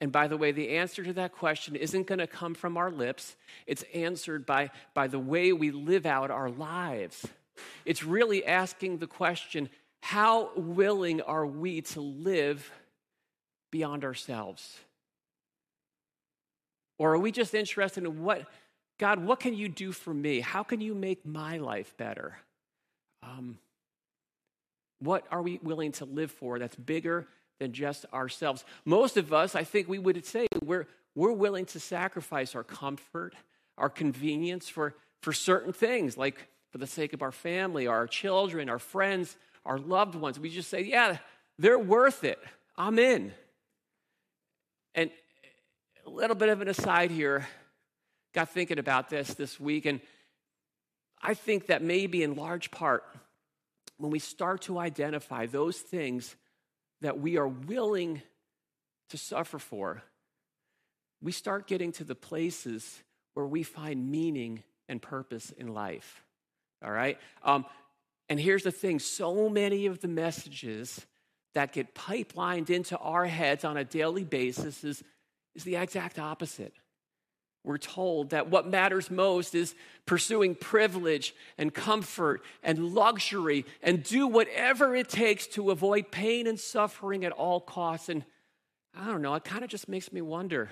And 0.00 0.12
by 0.12 0.28
the 0.28 0.36
way, 0.36 0.52
the 0.52 0.76
answer 0.76 1.02
to 1.02 1.12
that 1.14 1.32
question 1.32 1.74
isn't 1.74 2.06
going 2.06 2.20
to 2.20 2.26
come 2.26 2.54
from 2.54 2.76
our 2.76 2.90
lips. 2.90 3.36
It's 3.66 3.84
answered 3.94 4.46
by, 4.46 4.70
by 4.94 5.08
the 5.08 5.18
way 5.18 5.52
we 5.52 5.70
live 5.70 6.06
out 6.06 6.30
our 6.30 6.50
lives. 6.50 7.26
It's 7.84 8.04
really 8.04 8.46
asking 8.46 8.98
the 8.98 9.08
question 9.08 9.68
how 10.00 10.50
willing 10.54 11.20
are 11.20 11.46
we 11.46 11.80
to 11.80 12.00
live 12.00 12.70
beyond 13.72 14.04
ourselves? 14.04 14.78
Or 16.98 17.14
are 17.14 17.18
we 17.18 17.32
just 17.32 17.54
interested 17.54 18.04
in 18.04 18.22
what, 18.22 18.46
God, 18.98 19.24
what 19.24 19.40
can 19.40 19.54
you 19.54 19.68
do 19.68 19.92
for 19.92 20.12
me? 20.12 20.40
How 20.40 20.62
can 20.62 20.80
you 20.80 20.94
make 20.94 21.24
my 21.24 21.58
life 21.58 21.96
better? 21.96 22.38
Um, 23.22 23.58
what 25.00 25.24
are 25.30 25.42
we 25.42 25.60
willing 25.62 25.92
to 25.92 26.04
live 26.04 26.30
for 26.30 26.58
that's 26.58 26.76
bigger 26.76 27.28
than 27.58 27.72
just 27.72 28.06
ourselves. 28.12 28.64
Most 28.84 29.16
of 29.16 29.32
us, 29.32 29.54
I 29.54 29.64
think 29.64 29.88
we 29.88 29.98
would 29.98 30.24
say, 30.24 30.46
we're, 30.62 30.86
we're 31.14 31.32
willing 31.32 31.66
to 31.66 31.80
sacrifice 31.80 32.54
our 32.54 32.64
comfort, 32.64 33.34
our 33.76 33.88
convenience 33.88 34.68
for, 34.68 34.94
for 35.22 35.32
certain 35.32 35.72
things, 35.72 36.16
like 36.16 36.48
for 36.70 36.78
the 36.78 36.86
sake 36.86 37.12
of 37.12 37.22
our 37.22 37.32
family, 37.32 37.86
our 37.86 38.06
children, 38.06 38.68
our 38.68 38.78
friends, 38.78 39.36
our 39.64 39.78
loved 39.78 40.14
ones. 40.14 40.38
We 40.38 40.50
just 40.50 40.70
say, 40.70 40.82
yeah, 40.82 41.18
they're 41.58 41.78
worth 41.78 42.24
it. 42.24 42.38
I'm 42.76 42.98
in. 42.98 43.32
And 44.94 45.10
a 46.08 46.10
little 46.10 46.36
bit 46.36 46.48
of 46.48 46.62
an 46.62 46.68
aside 46.68 47.10
here, 47.10 47.46
got 48.34 48.48
thinking 48.48 48.78
about 48.78 49.10
this 49.10 49.34
this 49.34 49.60
week, 49.60 49.84
and 49.84 50.00
I 51.20 51.34
think 51.34 51.66
that 51.66 51.82
maybe 51.82 52.22
in 52.22 52.34
large 52.34 52.70
part, 52.70 53.04
when 53.98 54.10
we 54.10 54.18
start 54.18 54.62
to 54.62 54.78
identify 54.78 55.44
those 55.44 55.76
things 55.78 56.34
that 57.02 57.20
we 57.20 57.36
are 57.36 57.46
willing 57.46 58.22
to 59.10 59.18
suffer 59.18 59.58
for, 59.58 60.02
we 61.20 61.30
start 61.30 61.66
getting 61.66 61.92
to 61.92 62.04
the 62.04 62.14
places 62.14 63.02
where 63.34 63.46
we 63.46 63.62
find 63.62 64.10
meaning 64.10 64.62
and 64.88 65.02
purpose 65.02 65.50
in 65.50 65.74
life. 65.74 66.24
All 66.82 66.90
right? 66.90 67.18
Um, 67.42 67.66
and 68.30 68.40
here's 68.40 68.62
the 68.62 68.72
thing 68.72 68.98
so 68.98 69.50
many 69.50 69.84
of 69.84 70.00
the 70.00 70.08
messages 70.08 71.04
that 71.52 71.72
get 71.72 71.94
pipelined 71.94 72.70
into 72.70 72.96
our 72.96 73.26
heads 73.26 73.62
on 73.62 73.76
a 73.76 73.84
daily 73.84 74.24
basis 74.24 74.84
is, 74.84 75.04
is 75.58 75.64
the 75.64 75.76
exact 75.76 76.18
opposite. 76.20 76.72
We're 77.64 77.78
told 77.78 78.30
that 78.30 78.48
what 78.48 78.68
matters 78.68 79.10
most 79.10 79.56
is 79.56 79.74
pursuing 80.06 80.54
privilege 80.54 81.34
and 81.58 81.74
comfort 81.74 82.42
and 82.62 82.94
luxury 82.94 83.66
and 83.82 84.02
do 84.02 84.28
whatever 84.28 84.94
it 84.94 85.08
takes 85.08 85.48
to 85.48 85.72
avoid 85.72 86.12
pain 86.12 86.46
and 86.46 86.58
suffering 86.58 87.24
at 87.24 87.32
all 87.32 87.60
costs. 87.60 88.08
And 88.08 88.24
I 88.96 89.06
don't 89.06 89.20
know, 89.20 89.34
it 89.34 89.44
kind 89.44 89.64
of 89.64 89.68
just 89.68 89.88
makes 89.88 90.12
me 90.12 90.22
wonder 90.22 90.70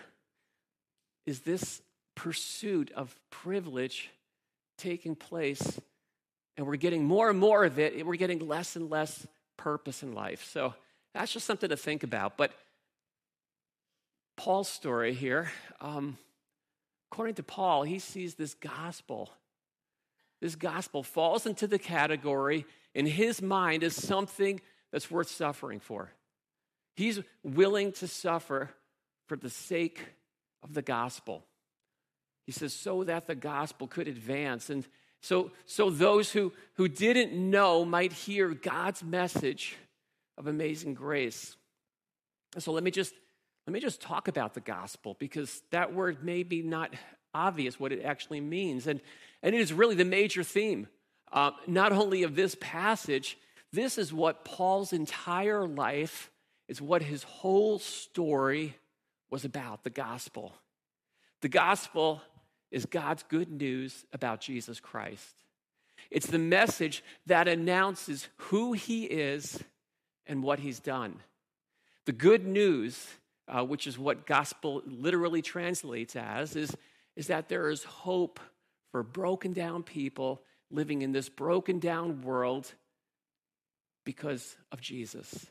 is 1.26 1.40
this 1.40 1.82
pursuit 2.14 2.92
of 2.94 3.14
privilege 3.30 4.10
taking 4.78 5.16
place? 5.16 5.80
And 6.56 6.64
we're 6.64 6.76
getting 6.76 7.04
more 7.04 7.28
and 7.28 7.38
more 7.38 7.64
of 7.64 7.80
it, 7.80 7.94
and 7.94 8.06
we're 8.06 8.14
getting 8.14 8.38
less 8.38 8.76
and 8.76 8.88
less 8.88 9.26
purpose 9.56 10.04
in 10.04 10.12
life. 10.12 10.48
So 10.50 10.72
that's 11.12 11.32
just 11.32 11.44
something 11.44 11.68
to 11.68 11.76
think 11.76 12.04
about. 12.04 12.36
But 12.36 12.52
Paul's 14.36 14.68
story 14.68 15.14
here. 15.14 15.50
Um, 15.80 16.18
According 17.10 17.36
to 17.36 17.42
Paul, 17.42 17.84
he 17.84 17.98
sees 17.98 18.34
this 18.34 18.54
gospel. 18.54 19.30
This 20.40 20.54
gospel 20.54 21.02
falls 21.02 21.46
into 21.46 21.66
the 21.66 21.78
category 21.78 22.66
in 22.94 23.06
his 23.06 23.40
mind 23.40 23.82
as 23.82 23.94
something 23.94 24.60
that's 24.92 25.10
worth 25.10 25.30
suffering 25.30 25.80
for. 25.80 26.12
He's 26.94 27.20
willing 27.42 27.92
to 27.92 28.08
suffer 28.08 28.70
for 29.28 29.36
the 29.36 29.50
sake 29.50 30.00
of 30.62 30.74
the 30.74 30.82
gospel. 30.82 31.44
He 32.44 32.52
says, 32.52 32.72
so 32.72 33.04
that 33.04 33.26
the 33.26 33.34
gospel 33.34 33.86
could 33.86 34.08
advance. 34.08 34.68
And 34.70 34.86
so, 35.20 35.52
so 35.64 35.90
those 35.90 36.32
who, 36.32 36.52
who 36.74 36.88
didn't 36.88 37.32
know 37.32 37.84
might 37.84 38.12
hear 38.12 38.48
God's 38.50 39.02
message 39.02 39.76
of 40.38 40.46
amazing 40.46 40.94
grace. 40.94 41.56
And 42.54 42.62
so 42.62 42.72
let 42.72 42.84
me 42.84 42.90
just 42.90 43.14
let 43.66 43.72
me 43.72 43.80
just 43.80 44.00
talk 44.00 44.28
about 44.28 44.54
the 44.54 44.60
gospel 44.60 45.16
because 45.18 45.62
that 45.70 45.92
word 45.92 46.22
may 46.22 46.44
be 46.44 46.62
not 46.62 46.94
obvious 47.34 47.80
what 47.80 47.92
it 47.92 48.04
actually 48.04 48.40
means. 48.40 48.86
And, 48.86 49.00
and 49.42 49.54
it 49.54 49.60
is 49.60 49.72
really 49.72 49.96
the 49.96 50.04
major 50.04 50.44
theme, 50.44 50.86
uh, 51.32 51.50
not 51.66 51.92
only 51.92 52.22
of 52.22 52.36
this 52.36 52.56
passage, 52.60 53.36
this 53.72 53.98
is 53.98 54.12
what 54.12 54.44
Paul's 54.44 54.92
entire 54.92 55.66
life, 55.66 56.30
is 56.68 56.80
what 56.80 57.02
his 57.02 57.24
whole 57.24 57.78
story 57.78 58.76
was 59.30 59.44
about 59.44 59.82
the 59.82 59.90
gospel. 59.90 60.54
The 61.42 61.48
gospel 61.48 62.22
is 62.70 62.86
God's 62.86 63.24
good 63.24 63.50
news 63.50 64.04
about 64.12 64.40
Jesus 64.40 64.80
Christ. 64.80 65.34
It's 66.10 66.26
the 66.28 66.38
message 66.38 67.02
that 67.26 67.48
announces 67.48 68.28
who 68.36 68.72
he 68.72 69.04
is 69.04 69.62
and 70.26 70.42
what 70.42 70.60
he's 70.60 70.78
done. 70.78 71.16
The 72.04 72.12
good 72.12 72.46
news 72.46 73.08
uh, 73.48 73.64
which 73.64 73.86
is 73.86 73.98
what 73.98 74.26
gospel 74.26 74.82
literally 74.86 75.42
translates 75.42 76.16
as, 76.16 76.56
is, 76.56 76.76
is 77.14 77.28
that 77.28 77.48
there 77.48 77.70
is 77.70 77.84
hope 77.84 78.40
for 78.90 79.02
broken 79.02 79.52
down 79.52 79.82
people 79.82 80.42
living 80.70 81.02
in 81.02 81.12
this 81.12 81.28
broken 81.28 81.78
down 81.78 82.22
world 82.22 82.72
because 84.04 84.56
of 84.72 84.80
Jesus. 84.80 85.46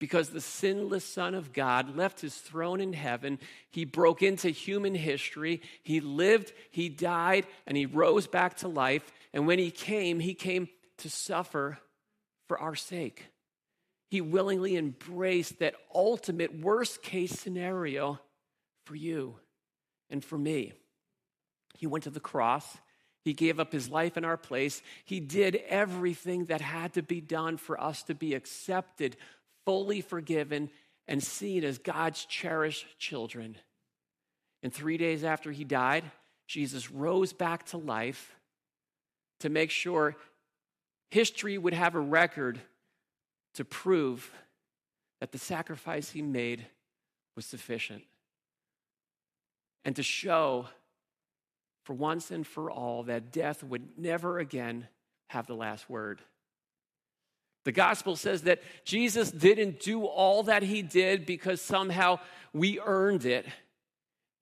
because 0.00 0.30
the 0.30 0.40
sinless 0.40 1.04
Son 1.04 1.34
of 1.34 1.52
God 1.52 1.96
left 1.96 2.20
his 2.20 2.34
throne 2.34 2.80
in 2.80 2.94
heaven. 2.94 3.38
He 3.70 3.84
broke 3.84 4.22
into 4.22 4.48
human 4.48 4.94
history. 4.94 5.60
He 5.82 6.00
lived, 6.00 6.52
he 6.70 6.88
died, 6.88 7.46
and 7.66 7.76
he 7.76 7.86
rose 7.86 8.26
back 8.26 8.56
to 8.58 8.68
life. 8.68 9.12
And 9.32 9.46
when 9.46 9.58
he 9.58 9.70
came, 9.70 10.18
he 10.18 10.34
came 10.34 10.68
to 10.98 11.10
suffer 11.10 11.78
for 12.48 12.58
our 12.58 12.74
sake. 12.74 13.26
He 14.10 14.20
willingly 14.20 14.76
embraced 14.76 15.60
that 15.60 15.76
ultimate 15.94 16.58
worst 16.58 17.00
case 17.00 17.30
scenario 17.30 18.18
for 18.84 18.96
you 18.96 19.36
and 20.10 20.24
for 20.24 20.36
me. 20.36 20.72
He 21.78 21.86
went 21.86 22.04
to 22.04 22.10
the 22.10 22.18
cross. 22.18 22.76
He 23.24 23.34
gave 23.34 23.60
up 23.60 23.72
his 23.72 23.88
life 23.88 24.16
in 24.16 24.24
our 24.24 24.36
place. 24.36 24.82
He 25.04 25.20
did 25.20 25.56
everything 25.68 26.46
that 26.46 26.60
had 26.60 26.94
to 26.94 27.02
be 27.02 27.20
done 27.20 27.56
for 27.56 27.80
us 27.80 28.02
to 28.04 28.14
be 28.14 28.34
accepted, 28.34 29.16
fully 29.64 30.00
forgiven, 30.00 30.70
and 31.06 31.22
seen 31.22 31.62
as 31.62 31.78
God's 31.78 32.24
cherished 32.24 32.86
children. 32.98 33.56
And 34.62 34.72
three 34.72 34.96
days 34.96 35.22
after 35.22 35.52
he 35.52 35.64
died, 35.64 36.04
Jesus 36.48 36.90
rose 36.90 37.32
back 37.32 37.66
to 37.66 37.76
life 37.76 38.34
to 39.38 39.48
make 39.48 39.70
sure 39.70 40.16
history 41.10 41.56
would 41.56 41.74
have 41.74 41.94
a 41.94 42.00
record 42.00 42.60
to 43.54 43.64
prove 43.64 44.30
that 45.20 45.32
the 45.32 45.38
sacrifice 45.38 46.10
he 46.10 46.22
made 46.22 46.66
was 47.36 47.46
sufficient. 47.46 48.02
And 49.84 49.96
to 49.96 50.02
show 50.02 50.68
for 51.84 51.94
once 51.94 52.30
and 52.30 52.46
for 52.46 52.70
all 52.70 53.04
that 53.04 53.32
death 53.32 53.62
would 53.62 53.98
never 53.98 54.38
again 54.38 54.88
have 55.28 55.46
the 55.46 55.54
last 55.54 55.88
word. 55.88 56.20
The 57.64 57.72
gospel 57.72 58.16
says 58.16 58.42
that 58.42 58.62
Jesus 58.84 59.30
didn't 59.30 59.80
do 59.80 60.04
all 60.04 60.44
that 60.44 60.62
he 60.62 60.82
did 60.82 61.26
because 61.26 61.60
somehow 61.60 62.18
we 62.52 62.80
earned 62.80 63.24
it 63.26 63.46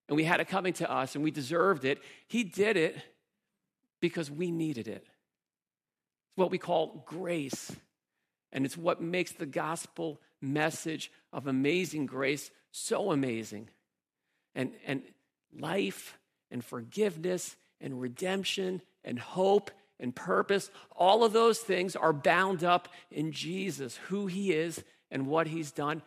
and 0.08 0.16
we 0.16 0.24
had 0.24 0.40
it 0.40 0.48
coming 0.48 0.72
to 0.74 0.90
us 0.90 1.14
and 1.14 1.24
we 1.24 1.30
deserved 1.30 1.84
it. 1.84 2.00
He 2.28 2.44
did 2.44 2.76
it 2.76 2.96
because 4.00 4.30
we 4.30 4.50
needed 4.50 4.88
it. 4.88 5.02
It's 5.02 6.36
what 6.36 6.50
we 6.50 6.58
call 6.58 7.04
grace. 7.06 7.72
And 8.52 8.64
it's 8.64 8.76
what 8.76 9.00
makes 9.00 9.32
the 9.32 9.46
gospel 9.46 10.20
message 10.40 11.10
of 11.32 11.46
amazing 11.46 12.06
grace 12.06 12.50
so 12.70 13.12
amazing. 13.12 13.68
And, 14.54 14.72
and 14.86 15.02
life 15.58 16.18
and 16.50 16.64
forgiveness 16.64 17.56
and 17.80 18.00
redemption 18.00 18.82
and 19.04 19.18
hope 19.18 19.70
and 20.00 20.14
purpose. 20.14 20.70
All 20.96 21.24
of 21.24 21.32
those 21.32 21.58
things 21.58 21.96
are 21.96 22.12
bound 22.12 22.64
up 22.64 22.88
in 23.10 23.32
Jesus, 23.32 23.96
who 24.08 24.26
he 24.26 24.52
is 24.52 24.82
and 25.10 25.26
what 25.26 25.46
he's 25.46 25.70
done. 25.70 26.02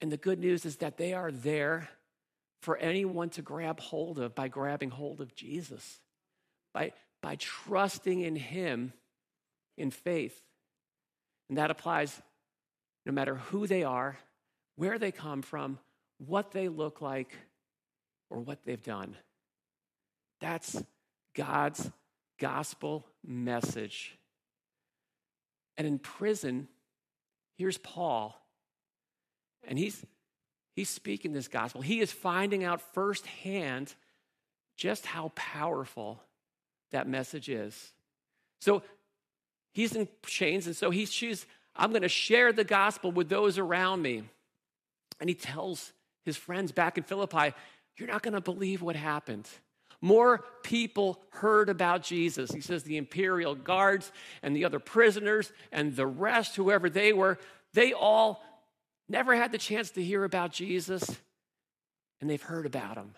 And 0.00 0.10
the 0.10 0.16
good 0.16 0.38
news 0.38 0.64
is 0.64 0.76
that 0.76 0.96
they 0.96 1.14
are 1.14 1.30
there 1.30 1.88
for 2.60 2.76
anyone 2.76 3.30
to 3.30 3.42
grab 3.42 3.80
hold 3.80 4.18
of 4.18 4.34
by 4.34 4.48
grabbing 4.48 4.90
hold 4.90 5.20
of 5.20 5.34
Jesus, 5.34 6.00
by, 6.72 6.92
by 7.22 7.36
trusting 7.36 8.20
in 8.20 8.36
him 8.36 8.92
in 9.76 9.90
faith. 9.90 10.40
And 11.48 11.58
that 11.58 11.70
applies 11.70 12.20
no 13.06 13.12
matter 13.12 13.36
who 13.36 13.66
they 13.66 13.84
are, 13.84 14.18
where 14.76 14.98
they 14.98 15.12
come 15.12 15.42
from, 15.42 15.78
what 16.18 16.52
they 16.52 16.68
look 16.68 17.00
like, 17.00 17.36
or 18.30 18.40
what 18.40 18.64
they've 18.64 18.82
done. 18.82 19.16
That's 20.40 20.82
God's 21.34 21.90
gospel 22.38 23.06
message. 23.24 24.16
And 25.76 25.86
in 25.86 25.98
prison, 25.98 26.68
here's 27.58 27.78
Paul, 27.78 28.40
and 29.66 29.78
he's, 29.78 30.04
he's 30.74 30.88
speaking 30.88 31.32
this 31.32 31.48
gospel. 31.48 31.80
He 31.80 32.00
is 32.00 32.12
finding 32.12 32.64
out 32.64 32.80
firsthand 32.94 33.94
just 34.76 35.06
how 35.06 35.32
powerful 35.34 36.20
that 36.90 37.08
message 37.08 37.48
is. 37.48 37.92
So 38.60 38.82
he's 39.74 39.94
in 39.94 40.08
chains, 40.24 40.66
and 40.66 40.74
so 40.74 40.90
he 40.90 41.04
chooses, 41.04 41.44
I'm 41.76 41.90
going 41.90 42.02
to 42.02 42.08
share 42.08 42.52
the 42.52 42.64
gospel 42.64 43.12
with 43.12 43.28
those 43.28 43.58
around 43.58 44.00
me. 44.00 44.22
And 45.20 45.28
he 45.28 45.34
tells 45.34 45.92
his 46.24 46.36
friends 46.36 46.72
back 46.72 46.96
in 46.96 47.04
Philippi, 47.04 47.52
You're 47.96 48.08
not 48.08 48.22
going 48.22 48.34
to 48.34 48.40
believe 48.40 48.80
what 48.80 48.96
happened. 48.96 49.48
More 50.00 50.44
people 50.62 51.22
heard 51.30 51.68
about 51.68 52.02
Jesus. 52.02 52.50
He 52.50 52.60
says 52.60 52.82
the 52.82 52.96
imperial 52.96 53.54
guards 53.54 54.12
and 54.42 54.54
the 54.54 54.64
other 54.64 54.78
prisoners 54.78 55.52
and 55.72 55.94
the 55.96 56.06
rest, 56.06 56.56
whoever 56.56 56.90
they 56.90 57.12
were, 57.12 57.38
they 57.72 57.92
all 57.92 58.42
never 59.08 59.34
had 59.34 59.52
the 59.52 59.58
chance 59.58 59.90
to 59.92 60.02
hear 60.02 60.24
about 60.24 60.52
Jesus, 60.52 61.18
and 62.20 62.28
they've 62.28 62.42
heard 62.42 62.66
about 62.66 62.96
him. 62.96 63.14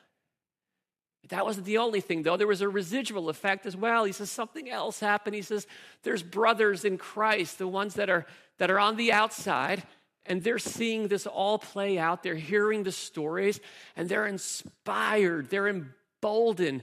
That 1.28 1.44
wasn't 1.44 1.66
the 1.66 1.78
only 1.78 2.00
thing, 2.00 2.22
though. 2.22 2.36
There 2.36 2.46
was 2.46 2.60
a 2.60 2.68
residual 2.68 3.28
effect 3.28 3.66
as 3.66 3.76
well. 3.76 4.04
He 4.04 4.12
says 4.12 4.30
something 4.30 4.70
else 4.70 5.00
happened. 5.00 5.34
He 5.34 5.42
says 5.42 5.66
there's 6.02 6.22
brothers 6.22 6.84
in 6.84 6.98
Christ, 6.98 7.58
the 7.58 7.66
ones 7.66 7.94
that 7.94 8.08
are, 8.08 8.26
that 8.58 8.70
are 8.70 8.78
on 8.78 8.96
the 8.96 9.12
outside, 9.12 9.82
and 10.24 10.42
they're 10.42 10.58
seeing 10.58 11.08
this 11.08 11.26
all 11.26 11.58
play 11.58 11.98
out. 11.98 12.22
They're 12.22 12.34
hearing 12.34 12.82
the 12.82 12.92
stories, 12.92 13.60
and 13.96 14.08
they're 14.08 14.26
inspired. 14.26 15.50
They're 15.50 15.68
emboldened. 15.68 16.82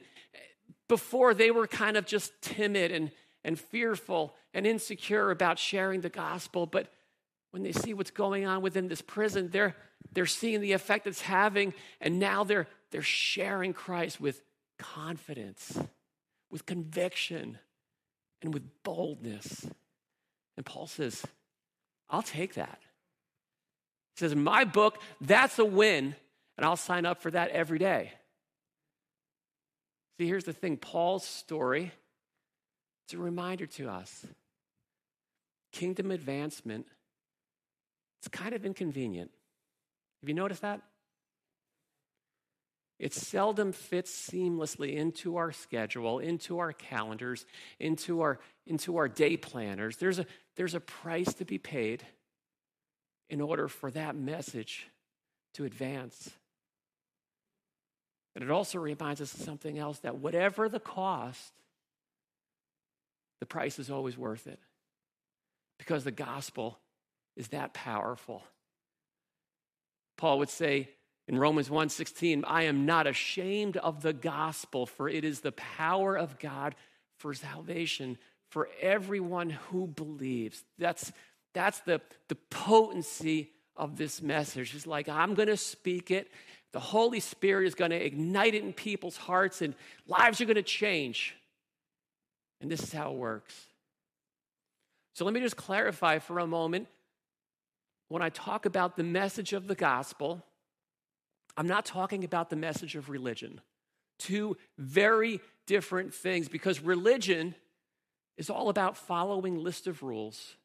Before, 0.88 1.34
they 1.34 1.52
were 1.52 1.68
kind 1.68 1.96
of 1.96 2.06
just 2.06 2.34
timid 2.42 2.92
and, 2.92 3.12
and 3.44 3.58
fearful 3.58 4.36
and 4.54 4.68
insecure 4.68 5.32
about 5.32 5.58
sharing 5.58 6.02
the 6.02 6.10
gospel. 6.10 6.66
But 6.66 6.92
when 7.54 7.62
they 7.62 7.72
see 7.72 7.94
what's 7.94 8.10
going 8.10 8.48
on 8.48 8.64
within 8.64 8.88
this 8.88 9.04
prison, 9.04 9.48
they're, 9.52 9.76
they're 10.12 10.26
seeing 10.26 10.60
the 10.60 10.72
effect 10.72 11.06
it's 11.06 11.22
having, 11.22 11.76
and 12.02 12.18
now 12.18 12.44
they're, 12.44 12.68
they're 12.90 13.04
sharing 13.04 13.74
Christ 13.74 14.20
with 14.20 14.42
confidence, 14.80 15.78
with 16.50 16.66
conviction, 16.66 17.60
and 18.42 18.56
with 18.56 18.64
boldness. 18.82 19.68
And 20.58 20.66
Paul 20.66 20.88
says, 20.88 21.24
I'll 22.10 22.24
take 22.24 22.56
that. 22.56 22.80
He 24.16 24.22
says, 24.22 24.32
in 24.32 24.44
my 24.44 24.64
book, 24.64 25.00
that's 25.22 25.60
a 25.60 25.66
win, 25.66 26.16
and 26.58 26.66
I'll 26.66 26.76
sign 26.76 27.06
up 27.06 27.22
for 27.22 27.30
that 27.30 27.52
every 27.52 27.78
day. 27.78 28.14
See, 30.18 30.26
here's 30.26 30.46
the 30.46 30.54
thing 30.54 30.78
Paul's 30.78 31.24
story, 31.24 31.92
it's 33.06 33.14
a 33.14 33.20
reminder 33.20 33.68
to 33.68 33.90
us. 33.90 34.26
Kingdom 35.72 36.10
advancement, 36.10 36.88
it's 38.24 38.30
kind 38.30 38.56
of 38.56 38.66
inconvenient. 38.66 39.32
Have 40.22 40.30
you 40.30 40.34
noticed 40.34 40.62
that? 40.62 40.80
It 42.98 43.14
seldom 43.14 43.74
fits 43.74 44.30
seamlessly 44.32 44.96
into 44.96 45.36
our 45.36 45.52
schedule, 45.52 46.20
into 46.20 46.60
our 46.60 46.72
calendars, 46.72 47.46
into 47.82 48.22
our, 48.22 48.40
into 48.66 48.96
our 48.96 49.10
day 49.10 49.36
planners. 49.36 49.98
There's 49.98 50.20
a, 50.20 50.26
there's 50.56 50.74
a 50.74 50.80
price 50.80 51.34
to 51.34 51.44
be 51.44 51.58
paid 51.58 52.06
in 53.30 53.42
order 53.42 53.68
for 53.68 53.92
that 53.92 54.16
message 54.16 54.88
to 55.56 55.66
advance. 55.66 56.30
And 58.36 58.44
it 58.44 58.52
also 58.52 58.80
reminds 58.80 59.20
us 59.20 59.34
of 59.34 59.42
something 59.42 59.78
else 59.78 60.00
that 60.00 60.20
whatever 60.20 60.70
the 60.70 60.80
cost, 60.80 61.52
the 63.42 63.46
price 63.46 63.80
is 63.80 63.92
always 63.92 64.18
worth 64.18 64.48
it 64.48 64.60
because 65.78 66.06
the 66.06 66.12
gospel 66.12 66.80
is 67.36 67.50
that 67.50 67.74
powerful. 67.74 68.44
Paul 70.18 70.40
would 70.40 70.50
say 70.50 70.90
in 71.28 71.38
Romans 71.38 71.70
1:16, 71.70 72.44
I 72.46 72.64
am 72.64 72.86
not 72.86 73.08
ashamed 73.08 73.78
of 73.78 74.02
the 74.02 74.14
gospel 74.14 74.86
for 74.86 75.10
it 75.10 75.24
is 75.24 75.42
the 75.42 75.52
power 75.52 76.18
of 76.18 76.40
God 76.40 76.76
for 77.18 77.34
salvation 77.34 78.18
for 78.50 78.70
everyone 78.82 79.50
who 79.50 79.88
believes. 79.88 80.64
That's 80.78 81.12
that's 81.54 81.80
the, 81.82 82.02
the 82.30 82.36
potency 82.36 83.52
of 83.76 83.96
this 83.96 84.22
message. 84.22 84.74
It's 84.74 84.88
like 84.88 85.08
I'm 85.08 85.36
going 85.36 85.50
to 85.50 85.58
speak 85.58 86.10
it 86.10 86.32
the 86.74 86.80
Holy 86.80 87.20
Spirit 87.20 87.68
is 87.68 87.76
going 87.76 87.92
to 87.92 88.06
ignite 88.06 88.56
it 88.56 88.64
in 88.64 88.74
people's 88.74 89.16
hearts 89.16 89.62
and 89.62 89.76
lives 90.08 90.42
are 90.42 90.46
going 90.46 90.56
to 90.56 90.64
change. 90.64 91.36
And 92.60 92.70
this 92.70 92.82
is 92.82 92.92
how 92.92 93.12
it 93.12 93.18
works. 93.18 93.54
So 95.14 95.24
let 95.24 95.36
me 95.36 95.40
just 95.40 95.56
clarify 95.56 96.18
for 96.18 96.40
a 96.40 96.48
moment. 96.48 96.88
When 98.08 98.22
I 98.22 98.30
talk 98.30 98.66
about 98.66 98.96
the 98.96 99.04
message 99.04 99.54
of 99.54 99.68
the 99.68 99.76
gospel, 99.76 100.44
I'm 101.58 101.68
not 101.68 101.86
talking 101.86 102.24
about 102.24 102.50
the 102.50 102.56
message 102.56 102.96
of 102.96 103.10
religion. 103.10 103.62
Two 104.20 104.58
very 104.78 105.40
different 105.68 106.14
things 106.14 106.48
because 106.48 106.80
religion 106.80 107.56
is 108.38 108.50
all 108.50 108.70
about 108.70 108.98
following 108.98 109.58
list 109.58 109.88
of 109.88 110.04
rules 110.04 110.56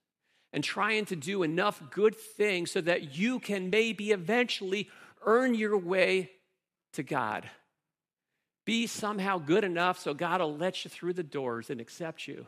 and 0.53 0.65
trying 0.65 1.05
to 1.07 1.17
do 1.17 1.43
enough 1.43 1.83
good 1.91 2.17
things 2.17 2.71
so 2.71 2.81
that 2.81 3.17
you 3.17 3.39
can 3.39 3.71
maybe 3.71 4.13
eventually 4.13 4.89
earn 5.25 5.55
your 5.55 5.77
way 5.77 6.31
to 6.95 7.03
God. 7.03 7.49
Be 8.65 8.87
somehow 8.87 9.39
good 9.39 9.65
enough 9.65 9.99
so 9.99 10.15
God 10.15 10.41
will 10.41 10.57
let 10.57 10.85
you 10.85 10.91
through 10.91 11.15
the 11.15 11.23
doors 11.23 11.71
and 11.71 11.81
accept 11.81 12.27
you. 12.27 12.47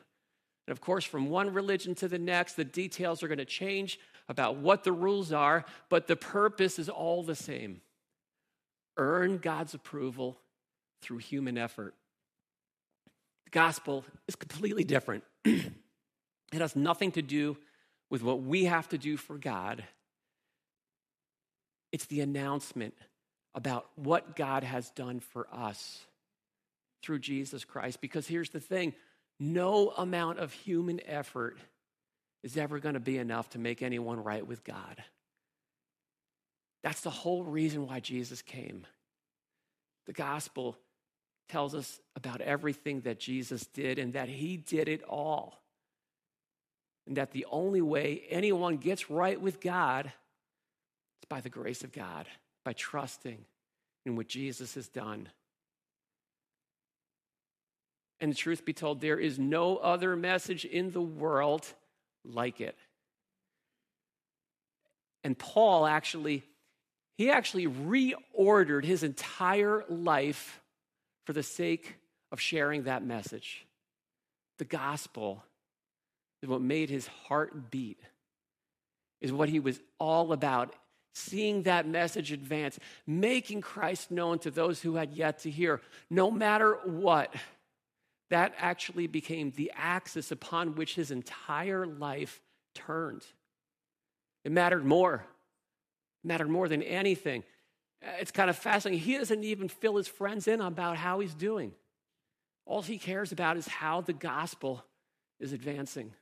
And 0.67 0.73
of 0.73 0.81
course, 0.81 1.05
from 1.05 1.31
one 1.31 1.53
religion 1.53 1.95
to 1.97 2.09
the 2.09 2.19
next, 2.19 2.55
the 2.55 2.65
details 2.65 3.23
are 3.23 3.29
going 3.29 3.39
to 3.39 3.45
change 3.45 3.99
about 4.31 4.57
what 4.57 4.85
the 4.85 4.93
rules 4.93 5.33
are, 5.33 5.65
but 5.89 6.07
the 6.07 6.15
purpose 6.15 6.79
is 6.79 6.89
all 6.89 7.23
the 7.23 7.35
same 7.35 7.83
earn 8.97 9.39
God's 9.39 9.75
approval 9.75 10.39
through 11.01 11.19
human 11.19 11.57
effort. 11.57 11.95
The 13.47 13.51
gospel 13.51 14.05
is 14.29 14.37
completely 14.37 14.85
different. 14.85 15.25
it 15.45 15.73
has 16.53 16.77
nothing 16.77 17.13
to 17.13 17.23
do 17.23 17.57
with 18.11 18.23
what 18.23 18.43
we 18.43 18.65
have 18.65 18.89
to 18.91 18.99
do 18.99 19.17
for 19.17 19.39
God. 19.39 19.83
It's 21.93 22.07
the 22.07 22.21
announcement 22.21 22.95
about 23.55 23.87
what 23.97 24.37
God 24.37 24.63
has 24.65 24.91
done 24.91 25.21
for 25.21 25.49
us 25.53 26.05
through 27.03 27.21
Jesus 27.21 27.65
Christ. 27.65 28.01
Because 28.01 28.29
here's 28.29 28.51
the 28.51 28.61
thing 28.61 28.93
no 29.39 29.91
amount 29.97 30.39
of 30.39 30.53
human 30.53 31.01
effort 31.07 31.57
is 32.43 32.57
ever 32.57 32.79
going 32.79 32.95
to 32.95 33.01
be 33.01 33.19
enough 33.19 33.51
to 33.51 33.59
make 33.59 33.83
anyone 33.83 34.23
right 34.23 34.47
with 34.47 34.65
God. 34.65 35.03
That's 36.83 37.03
the 37.03 37.11
whole 37.11 37.45
reason 37.45 37.87
why 37.87 38.01
Jesus 38.01 38.41
came. 38.43 38.87
The 40.07 40.13
gospel 40.13 40.79
tells 41.49 41.75
us 41.75 42.01
about 42.17 42.41
everything 42.41 43.01
that 43.03 43.21
Jesus 43.21 43.67
did 43.67 43.99
and 43.99 44.15
that 44.15 44.29
he 44.29 44.57
did 44.57 44.89
it 44.89 45.03
all. 45.03 45.61
And 47.07 47.17
that 47.17 47.33
the 47.33 47.47
only 47.51 47.83
way 47.83 48.23
anyone 48.31 48.77
gets 48.77 49.11
right 49.11 49.41
with 49.41 49.61
God 49.61 50.07
is 50.07 51.27
by 51.29 51.41
the 51.41 51.51
grace 51.51 51.83
of 51.83 51.93
God, 51.93 52.27
by 52.65 52.73
trusting 52.73 53.45
in 54.07 54.17
what 54.17 54.29
Jesus 54.29 54.75
has 54.75 54.89
done. 54.89 55.29
And 58.21 58.31
the 58.33 58.37
truth 58.37 58.65
be 58.65 58.73
told, 58.73 59.01
there 59.01 59.19
is 59.19 59.39
no 59.39 59.77
other 59.79 60.15
message 60.15 60.65
in 60.65 60.93
the 60.93 61.01
world 61.01 61.67
like 62.25 62.61
it. 62.61 62.77
And 65.23 65.39
Paul 65.39 65.87
actually, 65.87 66.43
he 67.17 67.31
actually 67.31 67.67
reordered 67.67 68.85
his 68.85 69.03
entire 69.03 69.85
life 69.89 70.61
for 71.27 71.33
the 71.33 71.43
sake 71.43 71.97
of 72.33 72.41
sharing 72.41 72.85
that 72.85 73.05
message. 73.05 73.67
The 74.59 74.65
gospel 74.65 75.45
is 76.43 76.49
what 76.49 76.63
made 76.63 76.91
his 76.91 77.07
heart 77.07 77.71
beat, 77.71 78.01
is 79.21 79.33
what 79.33 79.49
he 79.49 79.61
was 79.61 79.81
all 79.99 80.33
about. 80.33 80.75
Seeing 81.13 81.65
that 81.65 81.89
message 81.89 82.31
advance, 82.31 82.79
making 83.05 83.63
Christ 83.63 84.13
known 84.13 84.39
to 84.39 84.51
those 84.51 84.81
who 84.81 84.95
had 84.95 85.13
yet 85.13 85.41
to 85.41 85.51
hear, 85.51 85.81
no 86.09 86.31
matter 86.31 86.79
what 86.85 87.35
that 88.31 88.55
actually 88.59 89.07
became 89.07 89.53
the 89.57 89.73
axis 89.77 90.31
upon 90.31 90.75
which 90.75 90.95
his 90.95 91.11
entire 91.11 91.87
life 91.87 92.41
turned. 92.75 93.25
It 94.45 94.53
mattered 94.53 94.85
more. 94.85 95.27
It 96.25 96.27
mattered 96.27 96.49
more 96.49 96.69
than 96.69 96.83
anything. 96.83 97.45
Uh, 98.03 98.13
it's 98.21 98.31
kind 98.31 98.49
of 98.49 98.57
fascinating. 98.57 99.05
He 99.05 99.19
doesn't 99.19 99.45
even 99.45 99.69
fill 99.69 99.97
his 99.97 100.09
friends 100.09 100.49
in 100.49 100.61
about 100.61 100.97
how 100.97 101.21
he's 101.21 101.35
doing. 101.35 101.73
All 102.67 102.83
he 102.83 102.99
cares 102.99 103.33
about 103.33 103.57
is 103.57 103.67
how 103.67 104.01
the 104.01 104.13
gospel 104.13 104.85
is 105.41 105.53
advancing. 105.53 106.13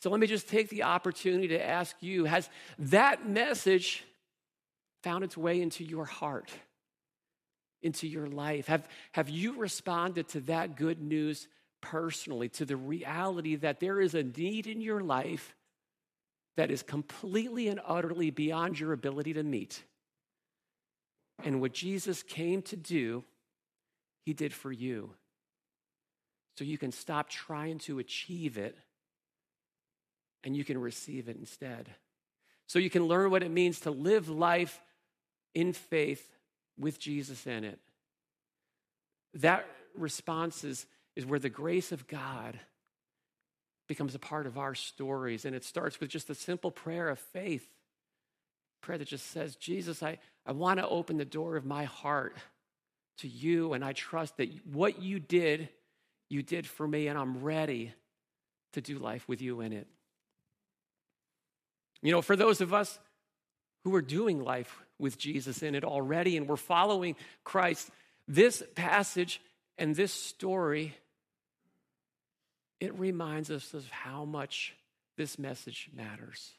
So 0.00 0.10
let 0.10 0.20
me 0.20 0.26
just 0.26 0.48
take 0.48 0.68
the 0.68 0.84
opportunity 0.84 1.48
to 1.48 1.64
ask 1.64 1.96
you 2.00 2.26
has 2.26 2.48
that 2.78 3.28
message 3.28 4.04
found 5.02 5.22
its 5.22 5.36
way 5.36 5.60
into 5.60 5.84
your 5.84 6.06
heart? 6.06 6.50
Into 7.84 8.08
your 8.08 8.26
life? 8.26 8.66
Have, 8.66 8.88
have 9.12 9.28
you 9.28 9.58
responded 9.58 10.28
to 10.30 10.40
that 10.40 10.76
good 10.76 11.00
news 11.00 11.46
personally, 11.80 12.48
to 12.48 12.64
the 12.64 12.76
reality 12.76 13.56
that 13.56 13.78
there 13.78 14.00
is 14.00 14.14
a 14.14 14.22
need 14.22 14.66
in 14.66 14.80
your 14.80 15.02
life 15.02 15.54
that 16.56 16.70
is 16.70 16.82
completely 16.82 17.68
and 17.68 17.80
utterly 17.86 18.30
beyond 18.30 18.80
your 18.80 18.92
ability 18.92 19.34
to 19.34 19.42
meet? 19.42 19.82
And 21.44 21.60
what 21.60 21.72
Jesus 21.72 22.22
came 22.22 22.62
to 22.62 22.76
do, 22.76 23.24
he 24.24 24.32
did 24.32 24.54
for 24.54 24.72
you. 24.72 25.10
So 26.56 26.64
you 26.64 26.78
can 26.78 26.92
stop 26.92 27.28
trying 27.28 27.78
to 27.80 27.98
achieve 27.98 28.56
it 28.56 28.76
and 30.44 30.56
you 30.56 30.64
can 30.64 30.78
receive 30.78 31.28
it 31.28 31.36
instead. 31.36 31.90
So 32.66 32.78
you 32.78 32.90
can 32.90 33.04
learn 33.04 33.30
what 33.30 33.42
it 33.42 33.50
means 33.50 33.80
to 33.80 33.90
live 33.90 34.28
life 34.28 34.80
in 35.54 35.72
faith 35.72 36.30
with 36.78 36.98
Jesus 36.98 37.46
in 37.46 37.64
it. 37.64 37.78
That 39.34 39.66
response 39.94 40.64
is, 40.64 40.86
is 41.16 41.26
where 41.26 41.38
the 41.38 41.48
grace 41.48 41.92
of 41.92 42.06
God 42.06 42.58
becomes 43.86 44.14
a 44.14 44.18
part 44.18 44.46
of 44.46 44.58
our 44.58 44.74
stories. 44.74 45.44
And 45.44 45.54
it 45.54 45.64
starts 45.64 46.00
with 46.00 46.08
just 46.08 46.30
a 46.30 46.34
simple 46.34 46.70
prayer 46.70 47.08
of 47.08 47.18
faith. 47.18 47.66
Prayer 48.80 48.98
that 48.98 49.08
just 49.08 49.30
says, 49.30 49.56
Jesus, 49.56 50.02
I, 50.02 50.18
I 50.46 50.52
want 50.52 50.78
to 50.78 50.88
open 50.88 51.16
the 51.16 51.24
door 51.24 51.56
of 51.56 51.64
my 51.64 51.84
heart 51.84 52.36
to 53.18 53.28
you, 53.28 53.72
and 53.72 53.84
I 53.84 53.92
trust 53.92 54.36
that 54.38 54.48
what 54.66 55.00
you 55.00 55.20
did, 55.20 55.68
you 56.28 56.42
did 56.42 56.66
for 56.66 56.86
me, 56.86 57.06
and 57.06 57.18
I'm 57.18 57.42
ready 57.42 57.94
to 58.72 58.80
do 58.80 58.98
life 58.98 59.28
with 59.28 59.40
you 59.40 59.60
in 59.60 59.72
it. 59.72 59.86
You 62.02 62.12
know, 62.12 62.22
for 62.22 62.36
those 62.36 62.60
of 62.60 62.74
us 62.74 62.98
who 63.84 63.94
are 63.94 64.02
doing 64.02 64.42
life 64.42 64.76
with 64.98 65.18
Jesus 65.18 65.62
in 65.62 65.74
it 65.74 65.84
already, 65.84 66.36
and 66.36 66.48
we're 66.48 66.56
following 66.56 67.16
Christ. 67.42 67.90
This 68.28 68.62
passage 68.74 69.40
and 69.76 69.94
this 69.94 70.12
story, 70.12 70.94
it 72.80 72.96
reminds 72.98 73.50
us 73.50 73.74
of 73.74 73.88
how 73.90 74.24
much 74.24 74.74
this 75.16 75.38
message 75.38 75.90
matters. 75.94 76.52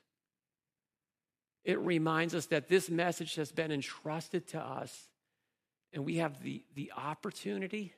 It 1.63 1.79
reminds 1.79 2.35
us 2.35 2.45
that 2.47 2.67
this 2.67 2.89
message 2.89 3.35
has 3.35 3.51
been 3.51 3.71
entrusted 3.71 4.47
to 4.49 4.59
us, 4.59 5.09
and 5.93 6.05
we 6.05 6.17
have 6.17 6.41
the, 6.43 6.63
the 6.75 6.91
opportunity 6.95 7.93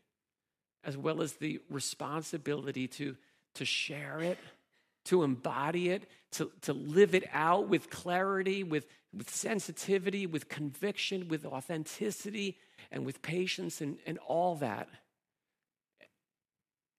as 0.83 0.95
well 0.95 1.21
as 1.21 1.33
the 1.33 1.59
responsibility 1.69 2.87
to, 2.87 3.17
to 3.55 3.65
share 3.65 4.21
it 4.21 4.37
to 5.07 5.23
embody 5.23 5.89
it, 5.89 6.09
to, 6.31 6.51
to 6.61 6.73
live 6.73 7.15
it 7.15 7.25
out 7.33 7.67
with 7.67 7.89
clarity, 7.89 8.63
with, 8.63 8.85
with 9.13 9.29
sensitivity, 9.29 10.25
with 10.25 10.49
conviction, 10.49 11.27
with 11.27 11.45
authenticity, 11.45 12.57
and 12.91 13.05
with 13.05 13.21
patience, 13.21 13.81
and, 13.81 13.97
and 14.05 14.17
all 14.19 14.55
that. 14.55 14.87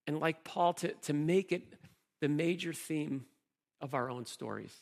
And 0.07 0.21
like 0.21 0.45
Paul, 0.45 0.75
to, 0.75 0.93
to 0.93 1.13
make 1.13 1.53
it 1.53 1.63
the 2.21 2.29
major 2.29 2.73
theme 2.73 3.27
of 3.81 3.95
our 3.95 4.11
own 4.11 4.27
stories. 4.27 4.75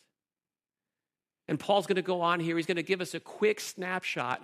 And 1.48 1.58
Paul's 1.58 1.86
going 1.86 1.96
to 1.96 2.02
go 2.02 2.22
on 2.22 2.40
here. 2.40 2.56
He's 2.56 2.66
going 2.66 2.76
to 2.76 2.82
give 2.82 3.00
us 3.00 3.14
a 3.14 3.20
quick 3.20 3.60
snapshot 3.60 4.42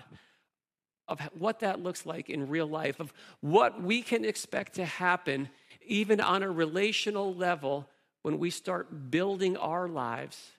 of 1.09 1.21
what 1.37 1.61
that 1.61 1.83
looks 1.83 2.07
like 2.07 2.31
in 2.31 2.49
real 2.49 2.67
life, 2.67 3.01
of 3.01 3.13
what 3.41 3.83
we 3.83 4.03
can 4.03 4.25
expect 4.25 4.75
to 4.75 4.85
happen, 4.85 5.49
even 5.85 6.21
on 6.21 6.43
a 6.43 6.51
relational 6.51 7.35
level, 7.35 7.89
when 8.23 8.39
we 8.39 8.51
start 8.51 9.11
building 9.11 9.57
our 9.57 9.89
lives 9.89 10.53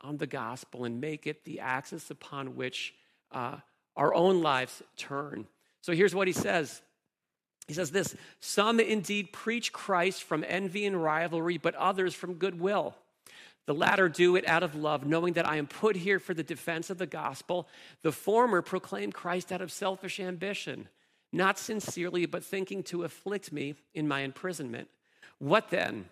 on 0.00 0.16
the 0.16 0.26
gospel 0.26 0.84
and 0.84 1.00
make 1.00 1.26
it 1.26 1.44
the 1.44 1.60
axis 1.60 2.10
upon 2.10 2.56
which 2.56 2.94
uh, 3.32 3.56
our 3.96 4.14
own 4.14 4.42
lives 4.42 4.82
turn. 4.96 5.46
So 5.82 5.92
here's 5.92 6.14
what 6.14 6.26
he 6.26 6.32
says. 6.32 6.82
He 7.68 7.74
says 7.74 7.90
this 7.90 8.16
Some 8.40 8.80
indeed 8.80 9.32
preach 9.32 9.72
Christ 9.72 10.22
from 10.22 10.44
envy 10.48 10.86
and 10.86 11.02
rivalry, 11.02 11.58
but 11.58 11.74
others 11.74 12.14
from 12.14 12.34
goodwill. 12.34 12.96
The 13.66 13.74
latter 13.74 14.08
do 14.08 14.34
it 14.36 14.48
out 14.48 14.62
of 14.62 14.74
love, 14.74 15.06
knowing 15.06 15.34
that 15.34 15.46
I 15.46 15.56
am 15.56 15.66
put 15.66 15.94
here 15.94 16.18
for 16.18 16.34
the 16.34 16.42
defense 16.42 16.90
of 16.90 16.98
the 16.98 17.06
gospel. 17.06 17.68
The 18.02 18.10
former 18.10 18.62
proclaim 18.62 19.12
Christ 19.12 19.52
out 19.52 19.60
of 19.60 19.70
selfish 19.70 20.18
ambition, 20.18 20.88
not 21.32 21.58
sincerely, 21.58 22.26
but 22.26 22.42
thinking 22.42 22.82
to 22.84 23.04
afflict 23.04 23.52
me 23.52 23.76
in 23.94 24.08
my 24.08 24.22
imprisonment. 24.22 24.88
What 25.38 25.70
then? 25.70 26.06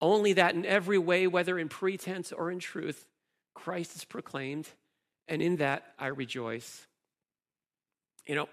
Only 0.00 0.32
that 0.34 0.54
in 0.54 0.64
every 0.64 0.98
way, 0.98 1.26
whether 1.26 1.58
in 1.58 1.68
pretense 1.68 2.32
or 2.32 2.50
in 2.50 2.58
truth, 2.58 3.06
Christ 3.54 3.96
is 3.96 4.04
proclaimed, 4.04 4.68
and 5.26 5.42
in 5.42 5.56
that 5.56 5.94
I 5.98 6.06
rejoice. 6.08 6.86
You 8.26 8.36
know, 8.36 8.48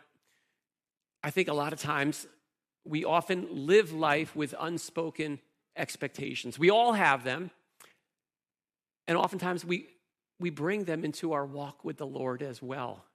I 1.24 1.30
think 1.30 1.48
a 1.48 1.54
lot 1.54 1.74
of 1.74 1.80
times 1.80 2.28
we 2.84 3.06
often 3.06 3.48
live 3.68 3.94
life 3.94 4.36
with 4.36 4.56
unspoken 4.60 5.40
expectations. 5.76 6.58
We 6.58 6.70
all 6.70 6.94
have 6.94 7.24
them, 7.24 7.52
and 9.08 9.18
oftentimes 9.18 9.64
we, 9.64 9.88
we 10.40 10.50
bring 10.50 10.86
them 10.86 11.06
into 11.06 11.34
our 11.34 11.46
walk 11.46 11.86
with 11.86 11.98
the 11.98 12.08
Lord 12.08 12.42
as 12.42 12.62
well. 12.62 13.06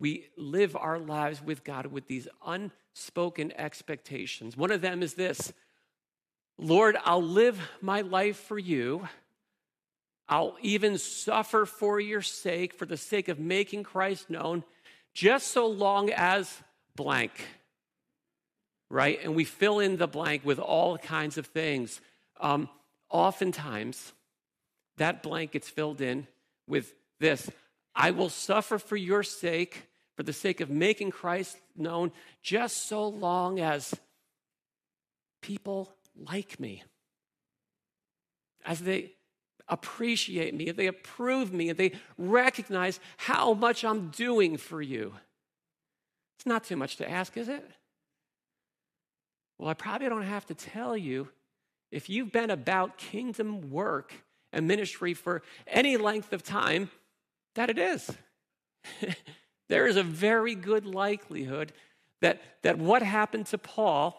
We 0.00 0.28
live 0.36 0.76
our 0.76 0.98
lives 0.98 1.42
with 1.42 1.64
God 1.64 1.86
with 1.86 2.06
these 2.06 2.28
unspoken 2.46 3.52
expectations. 3.56 4.56
One 4.56 4.70
of 4.70 4.80
them 4.80 5.02
is 5.02 5.14
this 5.14 5.52
Lord, 6.58 6.96
I'll 7.04 7.22
live 7.22 7.60
my 7.80 8.00
life 8.00 8.36
for 8.36 8.58
you. 8.58 9.08
I'll 10.28 10.56
even 10.60 10.98
suffer 10.98 11.64
for 11.64 12.00
your 12.00 12.20
sake, 12.20 12.74
for 12.74 12.84
the 12.84 12.96
sake 12.96 13.28
of 13.28 13.38
making 13.38 13.84
Christ 13.84 14.28
known, 14.28 14.64
just 15.14 15.48
so 15.48 15.66
long 15.68 16.10
as 16.10 16.62
blank. 16.96 17.46
right? 18.90 19.18
And 19.22 19.34
we 19.34 19.44
fill 19.44 19.78
in 19.80 19.96
the 19.96 20.06
blank 20.08 20.44
with 20.44 20.58
all 20.58 20.98
kinds 20.98 21.38
of 21.38 21.46
things. 21.46 22.00
Um, 22.40 22.68
oftentimes, 23.10 24.12
that 24.96 25.22
blank 25.22 25.52
gets 25.52 25.68
filled 25.68 26.00
in 26.00 26.26
with 26.66 26.94
this 27.20 27.50
I 27.94 28.12
will 28.12 28.28
suffer 28.28 28.78
for 28.78 28.96
your 28.96 29.22
sake, 29.22 29.88
for 30.16 30.22
the 30.22 30.32
sake 30.32 30.60
of 30.60 30.70
making 30.70 31.10
Christ 31.10 31.56
known, 31.76 32.12
just 32.42 32.88
so 32.88 33.08
long 33.08 33.58
as 33.60 33.94
people 35.42 35.92
like 36.26 36.58
me. 36.58 36.82
As 38.64 38.80
they 38.80 39.12
appreciate 39.68 40.54
me, 40.54 40.70
they 40.70 40.86
approve 40.86 41.52
me, 41.52 41.68
if 41.68 41.76
they 41.76 41.92
recognize 42.16 43.00
how 43.16 43.54
much 43.54 43.84
I'm 43.84 44.08
doing 44.08 44.56
for 44.56 44.80
you. 44.80 45.14
It's 46.38 46.46
not 46.46 46.64
too 46.64 46.76
much 46.76 46.96
to 46.96 47.10
ask, 47.10 47.36
is 47.36 47.48
it? 47.48 47.68
Well, 49.58 49.68
I 49.68 49.74
probably 49.74 50.08
don't 50.08 50.22
have 50.22 50.46
to 50.46 50.54
tell 50.54 50.96
you 50.96 51.28
if 51.90 52.08
you've 52.08 52.32
been 52.32 52.50
about 52.50 52.96
kingdom 52.96 53.70
work 53.70 54.12
and 54.52 54.66
ministry 54.66 55.14
for 55.14 55.42
any 55.66 55.96
length 55.96 56.32
of 56.32 56.42
time 56.42 56.90
that 57.54 57.70
it 57.70 57.78
is. 57.78 58.10
there 59.68 59.86
is 59.86 59.96
a 59.96 60.02
very 60.02 60.54
good 60.54 60.86
likelihood 60.86 61.72
that, 62.20 62.40
that 62.62 62.78
what 62.78 63.02
happened 63.02 63.46
to 63.46 63.58
Paul 63.58 64.16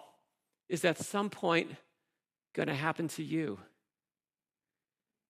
is 0.68 0.84
at 0.86 0.98
some 0.98 1.30
point 1.30 1.72
going 2.60 2.68
to 2.68 2.76
happen 2.76 3.08
to 3.08 3.24
you 3.24 3.58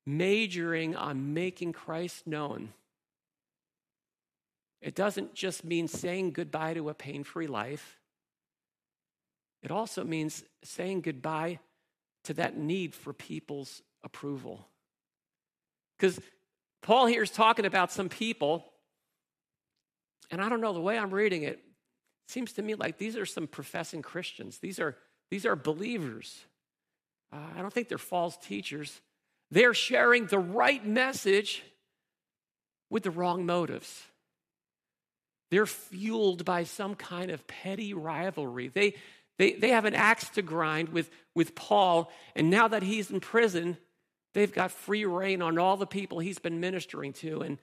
majoring 0.04 0.96
on 0.96 1.36
making 1.36 1.72
Christ 1.72 2.26
known, 2.26 2.74
it 4.82 4.96
doesn't 4.96 5.36
just 5.36 5.64
mean 5.64 5.88
saying 5.88 6.32
goodbye 6.32 6.74
to 6.74 6.90
a 6.90 6.96
pain 6.96 7.24
free 7.24 7.46
life, 7.46 8.00
it 9.62 9.70
also 9.70 10.04
means 10.04 10.44
saying 10.64 11.02
goodbye 11.02 11.60
to 12.24 12.34
that 12.34 12.58
need 12.58 12.96
for 12.96 13.14
people's 13.14 13.84
approval. 14.04 14.68
Because 16.00 16.20
Paul 16.82 17.06
here 17.06 17.22
is 17.22 17.30
talking 17.30 17.66
about 17.66 17.92
some 17.92 18.10
people, 18.10 18.66
and 20.32 20.42
I 20.42 20.50
don't 20.50 20.62
know, 20.62 20.74
the 20.74 20.82
way 20.82 20.98
I'm 20.98 21.14
reading 21.14 21.44
it, 21.44 21.60
it 21.60 21.62
seems 22.26 22.54
to 22.54 22.64
me 22.64 22.74
like 22.74 22.98
these 22.98 23.16
are 23.16 23.28
some 23.28 23.46
professing 23.46 24.02
Christians. 24.02 24.58
These 24.58 24.80
are, 24.80 24.98
these 25.30 25.46
are 25.46 25.56
believers. 25.56 26.46
Uh, 27.32 27.38
I 27.56 27.62
don't 27.62 27.74
think 27.74 27.90
they're 27.90 27.98
false 27.98 28.38
teachers. 28.38 29.02
They're 29.52 29.74
sharing 29.74 30.28
the 30.28 30.40
right 30.40 30.86
message 30.86 31.64
with 32.90 33.04
the 33.04 33.12
wrong 33.12 33.46
motives. 33.46 34.04
They're 35.52 35.66
fueled 35.66 36.46
by 36.46 36.64
some 36.64 36.96
kind 36.96 37.32
of 37.32 37.48
petty 37.48 37.94
rivalry. 37.94 38.68
They, 38.68 38.96
they, 39.38 39.54
they 39.54 39.70
have 39.70 39.86
an 39.86 39.96
axe 39.96 40.30
to 40.30 40.42
grind 40.42 40.90
with, 40.90 41.10
with 41.34 41.56
Paul, 41.56 42.12
and 42.36 42.50
now 42.50 42.68
that 42.68 42.84
he's 42.84 43.10
in 43.10 43.20
prison, 43.20 43.78
they've 44.34 44.54
got 44.54 44.72
free 44.72 45.06
rein 45.06 45.42
on 45.42 45.58
all 45.58 45.78
the 45.78 45.88
people 45.88 46.20
he's 46.20 46.40
been 46.40 46.60
ministering 46.60 47.14
to, 47.14 47.42
and 47.42 47.58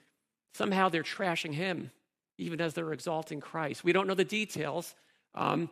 somehow 0.55 0.89
they're 0.89 1.03
trashing 1.03 1.55
him, 1.55 1.91
even 2.39 2.61
as 2.61 2.75
they're 2.75 2.93
exalting 2.93 3.41
Christ. 3.41 3.85
We 3.85 3.93
don't 3.93 4.09
know 4.09 4.15
the 4.15 4.25
details. 4.25 4.95
Um, 5.35 5.71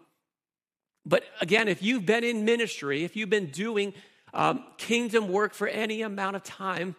but 1.07 1.25
again, 1.41 1.69
if 1.69 1.83
you've 1.83 2.07
been 2.07 2.25
in 2.25 2.45
ministry, 2.45 3.05
if 3.05 3.17
you've 3.17 3.31
been 3.31 3.51
doing 3.51 3.93
um, 4.33 4.65
kingdom 4.79 5.29
work 5.29 5.55
for 5.55 5.69
any 5.69 6.03
amount 6.03 6.37
of 6.37 6.43
time, 6.43 6.97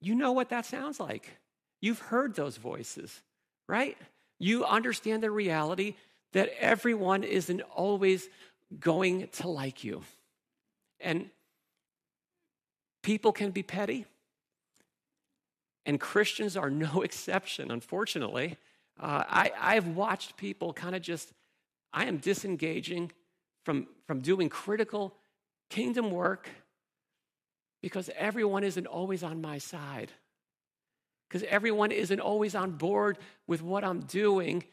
you 0.00 0.14
know 0.14 0.32
what 0.32 0.50
that 0.50 0.66
sounds 0.66 1.00
like. 1.00 1.38
You've 1.80 1.98
heard 1.98 2.34
those 2.34 2.56
voices, 2.56 3.22
right? 3.68 3.96
You 4.38 4.64
understand 4.64 5.22
the 5.22 5.30
reality 5.30 5.94
that 6.32 6.50
everyone 6.58 7.24
isn't 7.24 7.60
always 7.60 8.28
going 8.78 9.28
to 9.32 9.48
like 9.48 9.84
you. 9.84 10.02
And 11.00 11.30
people 13.02 13.32
can 13.32 13.50
be 13.50 13.62
petty, 13.62 14.06
and 15.84 16.00
Christians 16.00 16.56
are 16.56 16.70
no 16.70 17.02
exception, 17.02 17.70
unfortunately. 17.70 18.56
Uh, 19.00 19.24
I, 19.26 19.52
I've 19.60 19.88
watched 19.88 20.36
people 20.36 20.72
kind 20.72 20.94
of 20.94 21.02
just, 21.02 21.32
I 21.92 22.06
am 22.06 22.18
disengaging 22.18 23.12
from, 23.64 23.86
from 24.06 24.20
doing 24.20 24.48
critical 24.48 25.14
kingdom 25.70 26.10
work 26.10 26.48
because 27.82 28.10
everyone 28.16 28.64
isn't 28.64 28.86
always 28.86 29.22
on 29.22 29.40
my 29.40 29.58
side. 29.58 30.10
Because 31.28 31.46
everyone 31.48 31.90
isn't 31.90 32.20
always 32.20 32.54
on 32.54 32.72
board 32.72 33.18
with 33.46 33.62
what 33.62 33.84
I'm 33.84 34.00
doing. 34.00 34.64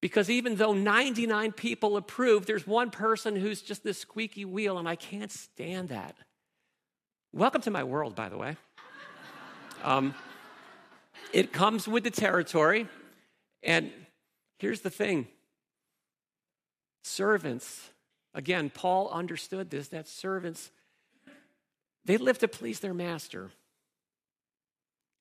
Because 0.00 0.28
even 0.30 0.56
though 0.56 0.72
99 0.72 1.52
people 1.52 1.96
approve, 1.96 2.46
there's 2.46 2.66
one 2.66 2.90
person 2.90 3.36
who's 3.36 3.62
just 3.62 3.82
this 3.82 3.98
squeaky 3.98 4.44
wheel, 4.44 4.78
and 4.78 4.88
I 4.88 4.96
can't 4.96 5.32
stand 5.32 5.88
that. 5.88 6.14
Welcome 7.32 7.62
to 7.62 7.70
my 7.70 7.84
world, 7.84 8.14
by 8.14 8.28
the 8.28 8.36
way. 8.36 8.56
Um, 9.82 10.14
it 11.32 11.52
comes 11.52 11.88
with 11.88 12.04
the 12.04 12.10
territory. 12.10 12.86
And 13.62 13.90
here's 14.58 14.82
the 14.82 14.90
thing 14.90 15.26
servants 17.04 17.90
Again, 18.34 18.68
Paul 18.68 19.08
understood 19.10 19.70
this 19.70 19.88
that 19.88 20.08
servants, 20.08 20.70
they 22.04 22.16
live 22.16 22.38
to 22.38 22.48
please 22.48 22.80
their 22.80 22.92
master. 22.92 23.50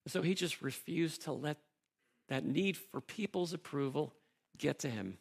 So 0.08 0.22
he 0.22 0.34
just 0.34 0.62
refused 0.62 1.22
to 1.24 1.32
let 1.32 1.58
that 2.28 2.44
need 2.44 2.76
for 2.76 3.00
people's 3.00 3.54
approval 3.54 4.14
get 4.58 4.80
to 4.80 4.90
him. 4.90 5.18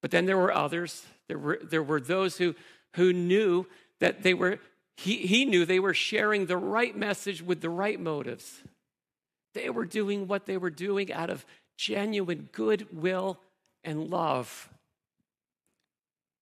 But 0.00 0.10
then 0.10 0.26
there 0.26 0.38
were 0.38 0.52
others. 0.52 1.04
There 1.28 1.38
were, 1.38 1.60
there 1.62 1.82
were 1.82 2.00
those 2.00 2.38
who, 2.38 2.54
who 2.94 3.12
knew 3.12 3.66
that 4.00 4.22
they 4.22 4.34
were, 4.34 4.58
he, 4.96 5.18
he 5.18 5.44
knew 5.44 5.64
they 5.64 5.80
were 5.80 5.94
sharing 5.94 6.46
the 6.46 6.56
right 6.56 6.96
message 6.96 7.42
with 7.42 7.60
the 7.60 7.70
right 7.70 8.00
motives. 8.00 8.62
They 9.54 9.68
were 9.68 9.84
doing 9.84 10.26
what 10.26 10.46
they 10.46 10.56
were 10.56 10.70
doing 10.70 11.12
out 11.12 11.30
of 11.30 11.44
genuine 11.76 12.48
goodwill 12.52 13.38
and 13.84 14.10
love. 14.10 14.70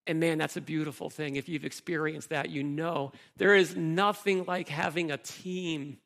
And 0.06 0.20
man, 0.20 0.38
that's 0.38 0.56
a 0.56 0.60
beautiful 0.60 1.08
thing. 1.08 1.36
If 1.36 1.48
you've 1.48 1.64
experienced 1.64 2.28
that, 2.28 2.50
you 2.50 2.62
know 2.62 3.12
there 3.36 3.54
is 3.54 3.74
nothing 3.74 4.44
like 4.44 4.68
having 4.68 5.10
a 5.10 5.16
team, 5.16 5.98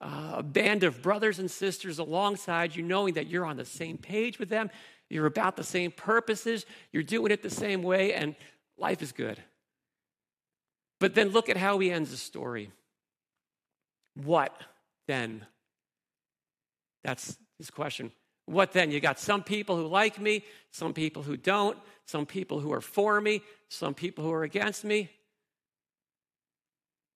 uh, 0.00 0.34
a 0.36 0.42
band 0.42 0.84
of 0.84 1.02
brothers 1.02 1.38
and 1.38 1.50
sisters 1.50 1.98
alongside 1.98 2.76
you, 2.76 2.82
knowing 2.82 3.14
that 3.14 3.26
you're 3.26 3.44
on 3.44 3.56
the 3.56 3.64
same 3.64 3.98
page 3.98 4.38
with 4.38 4.48
them, 4.48 4.70
you're 5.08 5.26
about 5.26 5.56
the 5.56 5.64
same 5.64 5.90
purposes, 5.90 6.66
you're 6.92 7.02
doing 7.02 7.32
it 7.32 7.42
the 7.42 7.50
same 7.50 7.82
way, 7.82 8.12
and 8.12 8.36
life 8.78 9.02
is 9.02 9.12
good. 9.12 9.42
But 10.98 11.14
then 11.14 11.30
look 11.30 11.48
at 11.48 11.56
how 11.56 11.78
he 11.78 11.90
ends 11.90 12.10
the 12.10 12.16
story. 12.16 12.70
What 14.14 14.52
then? 15.06 15.46
That's 17.04 17.36
his 17.58 17.70
question. 17.70 18.12
What 18.46 18.72
then? 18.72 18.92
You 18.92 19.00
got 19.00 19.18
some 19.18 19.42
people 19.42 19.76
who 19.76 19.88
like 19.88 20.20
me, 20.20 20.44
some 20.70 20.94
people 20.94 21.22
who 21.22 21.36
don't, 21.36 21.76
some 22.06 22.26
people 22.26 22.60
who 22.60 22.72
are 22.72 22.80
for 22.80 23.20
me, 23.20 23.42
some 23.68 23.92
people 23.92 24.24
who 24.24 24.32
are 24.32 24.44
against 24.44 24.84
me. 24.84 25.10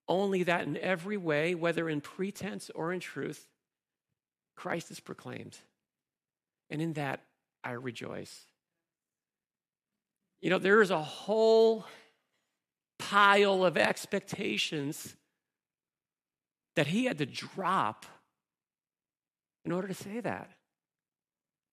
Only 0.08 0.42
that 0.42 0.66
in 0.66 0.76
every 0.76 1.16
way, 1.16 1.54
whether 1.54 1.88
in 1.88 2.00
pretense 2.00 2.68
or 2.74 2.92
in 2.92 2.98
truth, 2.98 3.46
Christ 4.56 4.90
is 4.90 4.98
proclaimed. 4.98 5.56
And 6.68 6.82
in 6.82 6.94
that, 6.94 7.22
I 7.62 7.72
rejoice. 7.72 8.46
You 10.40 10.50
know, 10.50 10.58
there 10.58 10.82
is 10.82 10.90
a 10.90 11.02
whole 11.02 11.86
pile 12.98 13.64
of 13.64 13.76
expectations 13.76 15.14
that 16.74 16.88
he 16.88 17.04
had 17.04 17.18
to 17.18 17.26
drop 17.26 18.04
in 19.64 19.70
order 19.70 19.86
to 19.86 19.94
say 19.94 20.18
that 20.20 20.50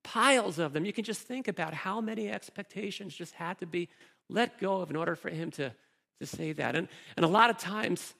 piles 0.08 0.58
of 0.58 0.72
them. 0.72 0.86
You 0.86 0.94
can 0.94 1.04
just 1.04 1.22
think 1.22 1.50
about 1.50 1.74
how 1.74 2.00
many 2.00 2.30
expectations 2.30 3.14
just 3.14 3.34
had 3.34 3.60
to 3.60 3.66
be 3.66 3.90
let 4.30 4.58
go 4.58 4.80
of 4.80 4.90
in 4.90 4.96
order 4.96 5.18
for 5.18 5.30
him 5.30 5.52
to, 5.52 5.74
to 6.22 6.26
say 6.26 6.54
that. 6.54 6.78
And, 6.78 6.88
and 7.18 7.26
a 7.26 7.30
lot 7.30 7.50
of 7.50 7.58
times 7.58 8.14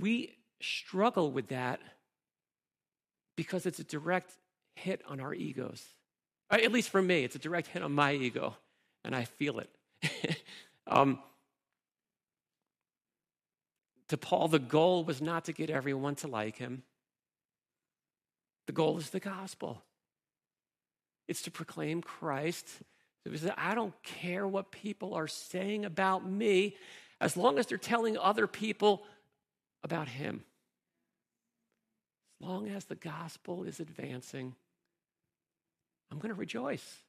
we 0.00 0.34
struggle 0.60 1.30
with 1.30 1.48
that 1.48 1.80
because 3.36 3.66
it's 3.66 3.78
a 3.78 3.84
direct 3.84 4.32
hit 4.74 5.02
on 5.06 5.20
our 5.20 5.34
egos. 5.34 5.84
At 6.50 6.72
least 6.72 6.88
for 6.88 7.02
me, 7.02 7.24
it's 7.24 7.36
a 7.36 7.38
direct 7.38 7.68
hit 7.68 7.82
on 7.82 7.92
my 7.92 8.14
ego, 8.14 8.56
and 9.04 9.14
I 9.14 9.24
feel 9.24 9.60
it. 9.60 10.40
um, 10.86 11.18
to 14.08 14.16
Paul, 14.16 14.48
the 14.48 14.58
goal 14.58 15.04
was 15.04 15.20
not 15.20 15.44
to 15.44 15.52
get 15.52 15.68
everyone 15.68 16.14
to 16.16 16.26
like 16.26 16.56
him. 16.56 16.84
The 18.66 18.72
goal 18.72 18.96
is 18.96 19.10
the 19.10 19.20
gospel. 19.20 19.82
It's 21.28 21.42
to 21.42 21.50
proclaim 21.50 22.02
Christ. 22.02 22.66
I 23.56 23.74
don't 23.74 23.94
care 24.02 24.48
what 24.48 24.72
people 24.72 25.12
are 25.14 25.28
saying 25.28 25.84
about 25.84 26.28
me 26.28 26.76
as 27.20 27.36
long 27.36 27.58
as 27.58 27.66
they're 27.66 27.76
telling 27.76 28.16
other 28.16 28.46
people 28.46 29.04
about 29.82 30.08
Him. 30.08 30.42
As 32.40 32.48
long 32.48 32.68
as 32.68 32.86
the 32.86 32.94
gospel 32.94 33.64
is 33.64 33.80
advancing, 33.80 34.54
I'm 36.10 36.18
going 36.18 36.32
to 36.32 36.40
rejoice. 36.40 37.02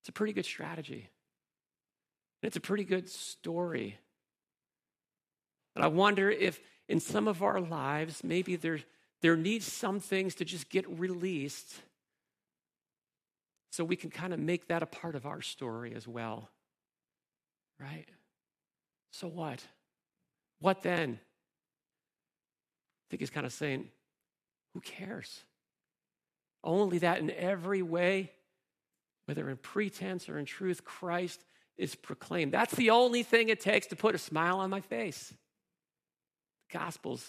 It's 0.00 0.08
a 0.08 0.12
pretty 0.12 0.32
good 0.32 0.44
strategy. 0.44 1.08
It's 2.42 2.56
a 2.56 2.60
pretty 2.60 2.84
good 2.84 3.08
story. 3.08 3.98
But 5.74 5.84
I 5.84 5.88
wonder 5.88 6.30
if 6.30 6.60
in 6.88 7.00
some 7.00 7.26
of 7.26 7.42
our 7.42 7.60
lives, 7.60 8.22
maybe 8.22 8.56
there, 8.56 8.80
there 9.20 9.36
needs 9.36 9.72
some 9.72 9.98
things 9.98 10.34
to 10.36 10.44
just 10.44 10.68
get 10.68 10.88
released 10.98 11.74
so 13.72 13.82
we 13.84 13.96
can 13.96 14.10
kind 14.10 14.34
of 14.34 14.38
make 14.38 14.68
that 14.68 14.82
a 14.82 14.86
part 14.86 15.16
of 15.16 15.24
our 15.24 15.40
story 15.40 15.94
as 15.94 16.06
well. 16.06 16.50
Right? 17.80 18.04
So 19.10 19.26
what? 19.26 19.64
What 20.60 20.82
then? 20.82 21.18
I 21.18 23.04
think 23.10 23.20
he's 23.20 23.30
kind 23.30 23.46
of 23.46 23.52
saying, 23.52 23.88
who 24.74 24.80
cares? 24.80 25.40
Only 26.62 26.98
that 26.98 27.20
in 27.20 27.30
every 27.30 27.80
way, 27.80 28.30
whether 29.24 29.48
in 29.48 29.56
pretense 29.56 30.28
or 30.28 30.38
in 30.38 30.44
truth, 30.44 30.84
Christ 30.84 31.42
is 31.78 31.94
proclaimed. 31.94 32.52
That's 32.52 32.74
the 32.74 32.90
only 32.90 33.22
thing 33.22 33.48
it 33.48 33.60
takes 33.60 33.86
to 33.86 33.96
put 33.96 34.14
a 34.14 34.18
smile 34.18 34.58
on 34.58 34.68
my 34.68 34.82
face. 34.82 35.32
The 36.70 36.78
gospel's 36.78 37.26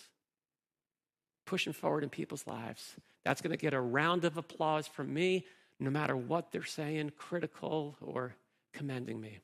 pushing 1.45 1.73
forward 1.73 2.03
in 2.03 2.09
people's 2.09 2.45
lives. 2.45 2.95
That's 3.23 3.41
going 3.41 3.51
to 3.51 3.57
get 3.57 3.73
a 3.73 3.79
round 3.79 4.25
of 4.25 4.35
applause 4.35 4.87
from 4.87 5.13
me, 5.13 5.45
no 5.79 5.89
matter 5.89 6.15
what 6.15 6.51
they're 6.51 6.63
saying, 6.63 7.11
critical 7.17 7.95
or 8.01 8.35
commending 8.73 9.19
me. 9.19 9.39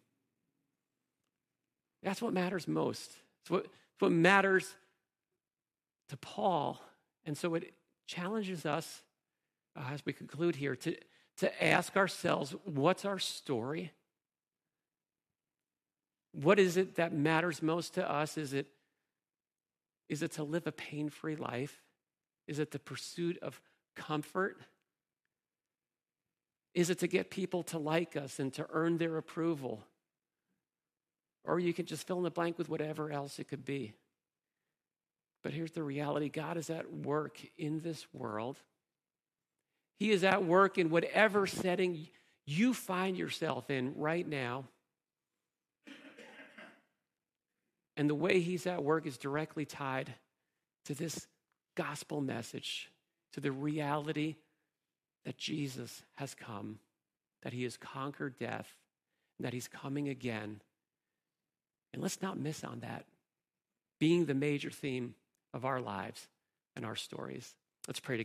That's 2.03 2.21
what 2.21 2.33
matters 2.33 2.67
most. 2.67 3.11
It's 3.41 3.51
what, 3.51 3.65
it's 3.65 4.01
what 4.01 4.11
matters 4.11 4.75
to 6.09 6.17
Paul. 6.17 6.81
And 7.25 7.37
so 7.37 7.55
it 7.55 7.73
challenges 8.07 8.65
us 8.65 9.03
uh, 9.75 9.83
as 9.91 10.05
we 10.05 10.13
conclude 10.13 10.55
here 10.55 10.75
to, 10.75 10.95
to 11.37 11.63
ask 11.63 11.95
ourselves 11.97 12.55
what's 12.65 13.05
our 13.05 13.19
story? 13.19 13.91
What 16.31 16.59
is 16.59 16.77
it 16.77 16.95
that 16.95 17.13
matters 17.13 17.61
most 17.61 17.95
to 17.95 18.09
us? 18.09 18.37
Is 18.37 18.53
it, 18.53 18.67
is 20.07 20.21
it 20.21 20.31
to 20.33 20.43
live 20.43 20.67
a 20.67 20.71
pain 20.71 21.09
free 21.09 21.35
life? 21.35 21.81
Is 22.47 22.59
it 22.59 22.71
the 22.71 22.79
pursuit 22.79 23.37
of 23.41 23.61
comfort? 23.95 24.57
Is 26.73 26.89
it 26.89 26.99
to 26.99 27.07
get 27.07 27.31
people 27.31 27.63
to 27.63 27.79
like 27.79 28.15
us 28.15 28.39
and 28.39 28.53
to 28.53 28.67
earn 28.71 28.97
their 28.97 29.17
approval? 29.17 29.83
Or 31.43 31.59
you 31.59 31.73
can 31.73 31.85
just 31.85 32.05
fill 32.05 32.17
in 32.17 32.23
the 32.23 32.31
blank 32.31 32.57
with 32.57 32.69
whatever 32.69 33.11
else 33.11 33.39
it 33.39 33.47
could 33.47 33.65
be. 33.65 33.93
But 35.41 35.53
here's 35.53 35.71
the 35.71 35.83
reality 35.83 36.29
God 36.29 36.57
is 36.57 36.69
at 36.69 36.91
work 36.91 37.39
in 37.57 37.79
this 37.81 38.05
world. 38.13 38.57
He 39.97 40.11
is 40.11 40.23
at 40.23 40.45
work 40.45 40.77
in 40.77 40.89
whatever 40.89 41.47
setting 41.47 42.07
you 42.45 42.73
find 42.73 43.17
yourself 43.17 43.69
in 43.69 43.93
right 43.95 44.27
now. 44.27 44.65
And 47.97 48.09
the 48.09 48.15
way 48.15 48.39
He's 48.39 48.65
at 48.65 48.81
work 48.81 49.05
is 49.05 49.17
directly 49.17 49.65
tied 49.65 50.13
to 50.85 50.93
this 50.93 51.27
gospel 51.75 52.21
message, 52.21 52.89
to 53.33 53.41
the 53.41 53.51
reality 53.51 54.35
that 55.29 55.37
Jesus 55.37 56.01
has 56.15 56.33
come, 56.33 56.79
that 57.43 57.53
He 57.53 57.61
has 57.61 57.77
conquered 57.77 58.39
death, 58.39 58.73
and 59.37 59.45
that 59.45 59.53
He's 59.53 59.67
coming 59.67 60.09
again. 60.09 60.59
And 61.93 62.01
let's 62.01 62.19
not 62.19 62.39
miss 62.39 62.63
on 62.63 62.79
that 62.79 63.05
being 63.99 64.25
the 64.25 64.33
major 64.33 64.71
theme 64.71 65.13
of 65.53 65.65
our 65.65 65.79
lives 65.79 66.27
and 66.75 66.83
our 66.83 66.95
stories. 66.95 67.53
Let's 67.87 67.99
pray 67.99 68.17
together. 68.17 68.17